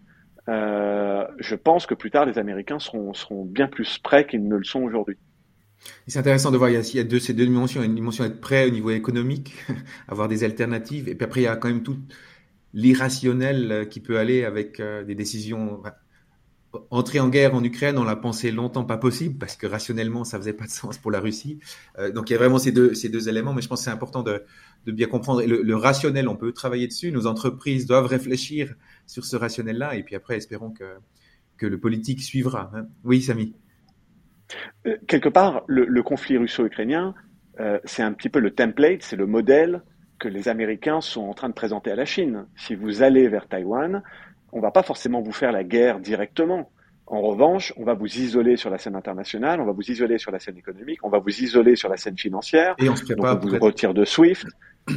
euh, 0.48 1.26
je 1.40 1.56
pense 1.56 1.86
que 1.86 1.96
plus 1.96 2.12
tard 2.12 2.26
les 2.26 2.38
Américains 2.38 2.80
seront, 2.80 3.14
bien 3.46 3.68
plus 3.68 3.98
prêts 3.98 4.26
qu'ils 4.26 4.48
ne 4.48 4.56
le 4.56 4.64
sont 4.64 4.82
aujourd'hui. 4.82 5.18
C'est 6.08 6.20
intéressant 6.20 6.52
de 6.52 6.58
voir, 6.58 6.70
il 6.70 6.96
y 6.96 7.00
a, 7.00 7.04
deux, 7.04 7.20
ces 7.20 7.34
deux 7.34 7.46
dimensions. 7.46 7.82
Il 7.82 7.84
y 7.84 7.88
a 7.88 7.90
une 7.90 7.96
dimension 7.96 8.24
être 8.24 8.40
prêt 8.40 8.68
au 8.68 8.72
niveau 8.72 8.92
économique, 8.92 9.54
avoir 10.08 10.28
des 10.28 10.44
alternatives. 10.44 11.10
Et 11.10 11.16
puis 11.16 11.26
après, 11.26 11.42
il 11.42 11.46
y 11.46 11.48
a 11.48 11.56
quand 11.56 11.68
même 11.68 11.84
tout 11.84 11.98
l'irrationnel 12.74 13.72
euh, 13.72 13.86
qui 13.86 14.00
peut 14.00 14.18
aller 14.20 14.46
avec 14.46 14.82
des 14.82 15.16
décisions. 15.16 15.82
Entrer 16.90 17.20
en 17.20 17.30
guerre 17.30 17.56
en 17.56 17.64
Ukraine, 17.64 17.98
on 17.98 18.04
l'a 18.04 18.16
pensé 18.16 18.52
longtemps 18.52 18.84
pas 18.84 18.98
possible 18.98 19.38
parce 19.38 19.56
que 19.56 19.68
rationnellement, 19.68 20.24
ça 20.24 20.38
faisait 20.38 20.54
pas 20.54 20.66
de 20.66 20.70
sens 20.70 20.98
pour 20.98 21.12
la 21.12 21.20
Russie. 21.20 21.60
Euh, 21.98 22.12
donc 22.12 22.30
il 22.30 22.34
y 22.34 22.36
a 22.36 22.40
vraiment 22.40 22.60
ces 22.60 22.72
deux, 22.72 22.94
ces 22.94 23.10
deux 23.10 23.30
éléments, 23.30 23.54
mais 23.54 23.62
je 23.62 23.68
pense 23.68 23.80
que 23.80 23.86
c'est 23.86 23.92
important 23.92 24.24
de, 24.24 24.44
de, 24.86 24.92
bien 24.92 25.08
comprendre. 25.08 25.44
Le, 25.44 25.76
rationnel, 25.76 26.28
on 26.28 26.36
peut 26.36 26.52
travailler 26.52 26.88
dessus. 26.88 27.12
Nos 27.12 27.28
entreprises 27.28 27.86
doivent 27.86 28.08
réfléchir 28.08 28.76
sur 29.06 29.26
ce 29.26 29.36
rationnel-là. 29.36 29.96
Et 29.96 30.04
puis 30.04 30.16
après, 30.16 30.38
espérons 30.38 30.72
que, 30.72 30.98
que 31.58 31.66
le 31.66 31.80
politique 31.80 32.22
suivra. 32.22 32.72
Hein. 32.74 32.88
Oui, 33.04 33.22
Samy. 33.22 33.54
Euh, 34.86 34.98
quelque 35.08 35.30
part, 35.30 35.64
le, 35.68 36.02
conflit 36.04 36.38
russo-ukrainien, 36.38 37.14
euh, 37.60 37.80
c'est 37.86 38.04
un 38.04 38.14
petit 38.14 38.30
peu 38.30 38.40
le 38.40 38.52
template, 38.52 39.04
c'est 39.04 39.16
le 39.16 39.26
modèle 39.26 39.82
que 40.20 40.28
les 40.28 40.48
Américains 40.48 41.02
sont 41.02 41.22
en 41.22 41.34
train 41.34 41.50
de 41.50 41.54
présenter 41.54 41.92
à 41.92 41.96
la 41.96 42.06
Chine. 42.06 42.48
Si 42.56 42.76
vous 42.76 43.04
allez 43.04 43.28
vers 43.28 43.48
Taïwan, 43.48 44.04
on 44.52 44.60
va 44.60 44.72
pas 44.72 44.84
forcément 44.84 45.22
vous 45.22 45.32
faire 45.32 45.52
la 45.52 45.64
guerre 45.64 46.00
directement. 46.00 46.70
En 47.10 47.22
revanche, 47.22 47.74
on 47.78 47.86
va 47.86 47.94
vous 47.94 48.18
isoler 48.18 48.58
sur 48.58 48.70
la 48.70 48.78
scène 48.78 48.96
internationale, 48.96 49.62
on 49.62 49.66
va 49.66 49.72
vous 49.72 49.90
isoler 49.90 50.18
sur 50.18 50.32
la 50.32 50.40
scène 50.40 50.58
économique, 50.58 51.00
on 51.04 51.10
va 51.10 51.20
vous 51.20 51.42
isoler 51.42 51.78
sur 51.78 51.88
la 51.88 51.96
scène 51.96 52.18
financière. 52.18 52.76
Et 52.80 52.90
on 52.90 52.96
se 52.98 53.06
prépare. 53.06 53.40
on 53.42 53.48
vous 53.48 53.58
retire 53.60 53.94
de 53.94 54.04
SWIFT. 54.04 54.46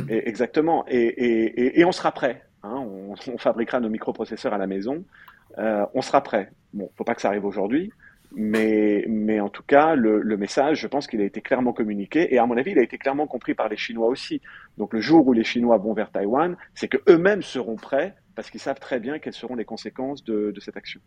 Et, 0.09 0.29
exactement. 0.29 0.85
Et, 0.89 0.99
et, 0.99 1.81
et, 1.81 1.85
on 1.85 1.93
sera 1.93 2.11
prêt. 2.11 2.43
Hein. 2.65 2.75
On, 2.79 3.15
on, 3.33 3.39
fabriquera 3.39 3.79
nos 3.81 3.89
microprocesseurs 3.89 4.53
à 4.53 4.59
la 4.59 4.67
maison. 4.67 5.05
Euh, 5.59 5.87
on 5.95 6.03
sera 6.03 6.21
prêt. 6.23 6.51
Bon, 6.73 6.91
faut 6.97 7.05
pas 7.05 7.15
que 7.15 7.21
ça 7.21 7.29
arrive 7.29 7.45
aujourd'hui. 7.45 7.93
Mais, 8.33 9.05
mais 9.09 9.41
en 9.41 9.49
tout 9.49 9.65
cas, 9.65 9.95
le, 9.95 10.21
le 10.21 10.37
message, 10.37 10.81
je 10.81 10.87
pense 10.87 11.09
qu'il 11.09 11.21
a 11.21 11.25
été 11.25 11.41
clairement 11.41 11.73
communiqué 11.73 12.33
et 12.33 12.39
à 12.39 12.47
mon 12.47 12.57
avis, 12.57 12.73
il 12.73 12.79
a 12.79 12.83
été 12.83 12.97
clairement 12.97 13.27
compris 13.27 13.55
par 13.55 13.69
les 13.69 13.77
Chinois 13.77 14.07
aussi. 14.07 14.41
Donc 14.79 14.95
le 14.95 15.01
jour 15.01 15.27
où 15.27 15.33
les 15.33 15.43
Chinois 15.43 15.79
vont 15.79 15.95
vers 15.95 16.11
Taïwan, 16.11 16.57
c'est 16.75 16.87
que 16.87 16.99
eux-mêmes 17.09 17.43
seront 17.43 17.75
prêts 17.75 18.15
parce 18.41 18.51
qu'ils 18.51 18.61
savent 18.61 18.81
très 18.81 19.01
bien 19.01 19.19
quelles 19.19 19.35
seront 19.35 19.55
les 19.55 19.67
conséquences 19.67 20.25
de, 20.25 20.55
cette 20.61 20.75
action. 20.75 20.99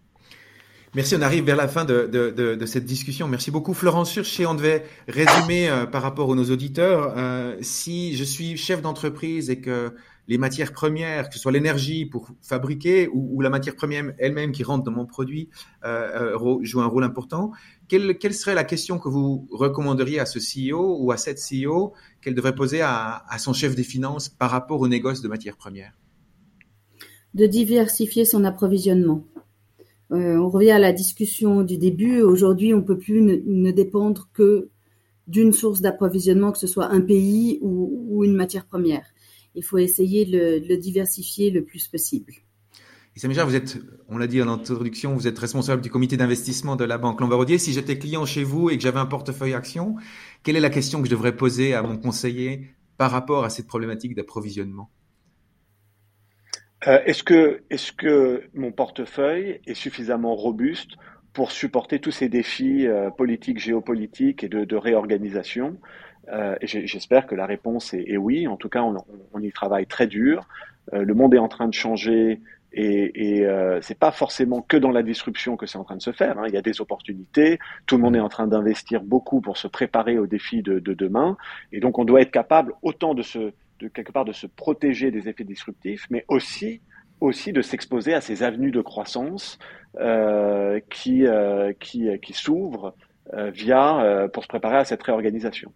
Merci, 0.93 1.15
on 1.15 1.21
arrive 1.23 1.43
vers 1.43 1.55
la 1.55 1.67
fin 1.67 1.83
de, 1.83 2.63
cette 2.67 2.85
discussion. 2.85 3.27
Merci 3.27 3.49
beaucoup, 3.49 3.73
Florence 3.73 4.11
Surché. 4.11 4.45
On 4.45 4.53
devait 4.53 4.85
résumer 5.07 5.67
euh, 5.67 5.87
par 5.87 6.03
rapport 6.03 6.29
aux 6.29 6.35
nos 6.35 6.51
auditeurs. 6.51 7.15
Euh, 7.17 7.57
si 7.61 8.15
je 8.15 8.23
suis 8.23 8.55
chef 8.55 8.83
d'entreprise 8.83 9.49
et 9.49 9.59
que 9.59 9.95
les 10.27 10.37
matières 10.37 10.73
premières, 10.73 11.29
que 11.29 11.33
ce 11.33 11.39
soit 11.39 11.51
l'énergie 11.51 12.05
pour 12.05 12.29
fabriquer 12.43 13.09
ou, 13.11 13.41
la 13.41 13.49
matière 13.49 13.75
première 13.75 14.13
elle-même 14.19 14.51
qui 14.51 14.63
rentre 14.63 14.83
dans 14.83 14.91
mon 14.91 15.07
produit, 15.07 15.49
euh, 15.85 16.37
joue 16.61 16.81
un 16.81 16.85
rôle 16.85 17.03
important. 17.03 17.51
Quelle, 17.87 18.19
quelle, 18.19 18.35
serait 18.35 18.53
la 18.53 18.63
question 18.63 18.99
que 18.99 19.09
vous 19.09 19.47
recommanderiez 19.49 20.19
à 20.19 20.27
ce 20.27 20.37
CEO 20.37 20.97
ou 20.99 21.11
à 21.11 21.17
cette 21.17 21.39
CEO 21.39 21.93
qu'elle 22.21 22.35
devrait 22.35 22.53
poser 22.53 22.81
à, 22.81 23.25
à, 23.27 23.39
son 23.39 23.53
chef 23.53 23.73
des 23.73 23.83
finances 23.83 24.29
par 24.29 24.51
rapport 24.51 24.79
au 24.79 24.87
négoce 24.87 25.23
de 25.23 25.27
matières 25.27 25.57
premières? 25.57 25.93
De 27.33 27.45
diversifier 27.45 28.25
son 28.25 28.43
approvisionnement. 28.43 29.25
Euh, 30.11 30.37
on 30.37 30.49
revient 30.49 30.71
à 30.71 30.79
la 30.79 30.93
discussion 30.93 31.63
du 31.63 31.77
début. 31.77 32.21
Aujourd'hui, 32.21 32.73
on 32.73 32.83
peut 32.83 32.97
plus 32.97 33.21
ne, 33.21 33.71
dépendre 33.71 34.29
que 34.33 34.69
d'une 35.27 35.53
source 35.53 35.81
d'approvisionnement, 35.81 36.51
que 36.51 36.59
ce 36.59 36.67
soit 36.67 36.87
un 36.87 37.01
pays 37.01 37.59
ou, 37.61 38.23
une 38.23 38.35
matière 38.35 38.65
première 38.65 39.05
il 39.55 39.63
faut 39.63 39.77
essayer 39.77 40.25
de 40.25 40.67
le, 40.67 40.77
diversifier 40.77 41.51
le 41.51 41.63
plus 41.63 41.87
possible. 41.87 42.33
Et 43.15 43.27
vous 43.27 43.55
êtes, 43.55 43.77
on 44.09 44.17
l'a 44.17 44.25
dit 44.25 44.41
en 44.41 44.47
introduction, 44.47 45.13
vous 45.13 45.27
êtes 45.27 45.37
responsable 45.37 45.83
du 45.83 45.91
comité 45.91 46.17
d'investissement 46.17 46.75
de 46.75 46.83
la 46.83 46.97
Banque 46.97 47.21
Lombardier. 47.21 47.59
Si 47.59 47.71
j'étais 47.71 47.99
client 47.99 48.25
chez 48.25 48.43
vous 48.43 48.71
et 48.71 48.77
que 48.77 48.81
j'avais 48.81 48.99
un 48.99 49.05
portefeuille 49.05 49.53
action, 49.53 49.95
quelle 50.41 50.55
est 50.55 50.59
la 50.59 50.71
question 50.71 50.99
que 50.99 51.05
je 51.05 51.11
devrais 51.11 51.35
poser 51.35 51.75
à 51.75 51.83
mon 51.83 51.97
conseiller 51.97 52.69
par 52.97 53.11
rapport 53.11 53.43
à 53.43 53.51
cette 53.51 53.67
problématique 53.67 54.15
d'approvisionnement? 54.15 54.89
Euh, 56.87 56.99
Est-ce 57.05 57.23
que, 57.23 57.63
est 57.69 57.95
que 57.95 58.43
mon 58.53 58.71
portefeuille 58.71 59.59
est 59.65 59.73
suffisamment 59.73 60.35
robuste 60.35 60.91
pour 61.33 61.51
supporter 61.51 61.99
tous 61.99 62.11
ces 62.11 62.29
défis 62.29 62.87
euh, 62.87 63.09
politiques, 63.09 63.59
géopolitiques 63.59 64.43
et 64.43 64.49
de 64.49 64.75
réorganisation 64.75 65.77
euh, 66.31 66.55
j'espère 66.61 67.27
que 67.27 67.35
la 67.35 67.45
réponse 67.45 67.93
est, 67.93 68.17
oui. 68.17 68.47
En 68.47 68.57
tout 68.57 68.69
cas, 68.69 68.81
on, 68.81 68.95
on, 69.33 69.41
y 69.41 69.51
travaille 69.51 69.85
très 69.85 70.07
dur. 70.07 70.47
Euh, 70.93 71.03
le 71.03 71.13
monde 71.13 71.33
est 71.33 71.39
en 71.39 71.47
train 71.47 71.67
de 71.67 71.73
changer 71.73 72.41
et, 72.75 73.37
et 73.37 73.45
euh, 73.45 73.79
c'est 73.81 73.97
pas 73.97 74.11
forcément 74.11 74.61
que 74.61 74.77
dans 74.77 74.89
la 74.89 75.03
disruption 75.03 75.57
que 75.57 75.65
c'est 75.65 75.77
en 75.77 75.83
train 75.83 75.97
de 75.97 76.01
se 76.01 76.11
faire. 76.11 76.39
Hein. 76.39 76.45
Il 76.47 76.53
y 76.53 76.57
a 76.57 76.61
des 76.61 76.81
opportunités. 76.81 77.59
Tout 77.85 77.97
le 77.97 78.03
monde 78.03 78.15
est 78.15 78.21
en 78.21 78.29
train 78.29 78.47
d'investir 78.47 79.03
beaucoup 79.03 79.41
pour 79.41 79.57
se 79.57 79.67
préparer 79.67 80.17
aux 80.17 80.27
défis 80.27 80.61
de, 80.61 80.79
de, 80.79 80.93
demain. 80.93 81.37
Et 81.71 81.79
donc, 81.79 81.99
on 81.99 82.05
doit 82.05 82.21
être 82.21 82.31
capable 82.31 82.73
autant 82.81 83.13
de 83.13 83.21
se, 83.21 83.51
de 83.83 83.89
quelque 83.89 84.11
part, 84.11 84.25
de 84.25 84.33
se 84.33 84.47
protéger 84.47 85.11
des 85.11 85.27
effets 85.29 85.43
disruptifs, 85.43 86.07
mais 86.09 86.25
aussi 86.27 86.81
de 87.53 87.61
s'exposer 87.61 88.13
à 88.13 88.21
ces 88.21 88.43
avenues 88.43 88.71
de 88.71 88.81
croissance 88.81 89.57
euh, 89.99 90.79
qui, 90.89 91.25
euh, 91.27 91.73
qui, 91.79 92.33
s'ouvrent 92.33 92.95
euh, 93.33 93.51
via 93.51 94.27
pour 94.33 94.43
se 94.43 94.47
préparer 94.47 94.77
à 94.77 94.85
cette 94.85 95.03
réorganisation. 95.03 95.71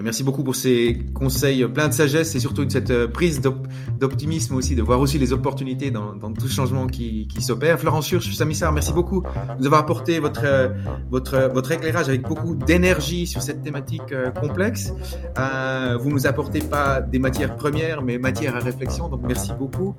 Merci 0.00 0.24
beaucoup 0.24 0.42
pour 0.42 0.56
ces 0.56 0.98
conseils 1.12 1.68
pleins 1.68 1.88
de 1.88 1.92
sagesse 1.92 2.34
et 2.34 2.40
surtout 2.40 2.64
de 2.64 2.72
cette 2.72 2.90
euh, 2.90 3.08
prise 3.08 3.42
d'optimisme 3.42 4.54
aussi, 4.54 4.74
de 4.74 4.80
voir 4.80 4.98
aussi 5.00 5.18
les 5.18 5.34
opportunités 5.34 5.90
dans, 5.90 6.14
tout 6.32 6.48
changement 6.48 6.86
qui, 6.86 7.28
qui 7.28 7.42
s'opère. 7.42 7.78
Florence 7.78 8.06
Surch, 8.06 8.34
Samissar, 8.34 8.72
merci 8.72 8.94
beaucoup 8.94 9.20
de 9.20 9.58
nous 9.58 9.66
avoir 9.66 9.82
apporté 9.82 10.18
votre, 10.18 10.44
euh, 10.44 10.68
votre, 11.10 11.72
éclairage 11.72 12.08
avec 12.08 12.22
beaucoup 12.22 12.54
d'énergie 12.54 13.26
sur 13.26 13.42
cette 13.42 13.60
thématique 13.60 14.12
euh, 14.12 14.30
complexe. 14.30 14.94
Euh, 15.38 15.98
vous 16.00 16.08
nous 16.08 16.26
apportez 16.26 16.60
pas 16.60 17.02
des 17.02 17.18
matières 17.18 17.54
premières, 17.54 18.00
mais 18.00 18.16
matières 18.16 18.56
à 18.56 18.60
réflexion, 18.60 19.10
donc 19.10 19.20
merci 19.26 19.52
beaucoup. 19.58 19.94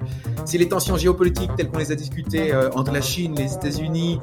Si 0.45 0.57
les 0.57 0.67
tensions 0.67 0.97
géopolitiques 0.97 1.51
telles 1.55 1.69
qu'on 1.69 1.77
les 1.77 1.91
a 1.91 1.95
discutées 1.95 2.51
entre 2.73 2.91
la 2.91 3.01
Chine, 3.01 3.35
les 3.35 3.53
États-Unis 3.53 4.19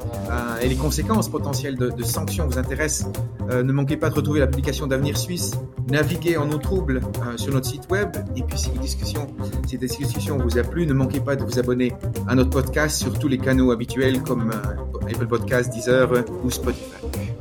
et 0.62 0.68
les 0.68 0.74
conséquences 0.74 1.28
potentielles 1.28 1.76
de, 1.76 1.90
de 1.90 2.02
sanctions 2.02 2.46
vous 2.46 2.58
intéressent, 2.58 3.12
ne 3.50 3.72
manquez 3.72 3.96
pas 3.96 4.10
de 4.10 4.14
retrouver 4.14 4.40
la 4.40 4.46
publication 4.46 4.86
d'Avenir 4.86 5.16
Suisse 5.16 5.52
naviguez 5.88 6.36
en 6.36 6.50
eau 6.50 6.58
trouble 6.58 7.00
euh, 7.26 7.36
sur 7.36 7.52
notre 7.52 7.66
site 7.66 7.90
web. 7.90 8.08
Et 8.36 8.42
puis 8.42 8.58
si, 8.58 8.70
discussion, 8.70 9.26
si 9.66 9.78
cette 9.78 9.98
discussion 9.98 10.38
vous 10.38 10.58
a 10.58 10.62
plu, 10.62 10.86
ne 10.86 10.92
manquez 10.92 11.20
pas 11.20 11.36
de 11.36 11.44
vous 11.44 11.58
abonner 11.58 11.92
à 12.28 12.34
notre 12.34 12.50
podcast 12.50 13.00
sur 13.00 13.18
tous 13.18 13.28
les 13.28 13.38
canaux 13.38 13.70
habituels 13.70 14.22
comme 14.22 14.50
euh, 14.50 15.10
Apple 15.12 15.26
Podcast, 15.26 15.72
Deezer 15.72 16.12
euh, 16.12 16.22
ou 16.44 16.50
Spotify. 16.50 16.84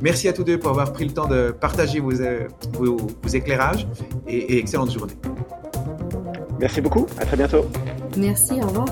Merci 0.00 0.28
à 0.28 0.32
tous 0.32 0.44
deux 0.44 0.58
pour 0.58 0.70
avoir 0.70 0.92
pris 0.92 1.04
le 1.04 1.12
temps 1.12 1.28
de 1.28 1.50
partager 1.50 2.00
vos, 2.00 2.12
vos, 2.72 3.28
éclairages 3.32 3.86
et, 4.26 4.54
et 4.54 4.58
excellente 4.58 4.90
journée. 4.90 5.14
Merci 6.58 6.80
beaucoup, 6.80 7.06
à 7.18 7.24
très 7.24 7.36
bientôt. 7.36 7.66
Merci, 8.16 8.54
au 8.62 8.66
revoir. 8.66 8.86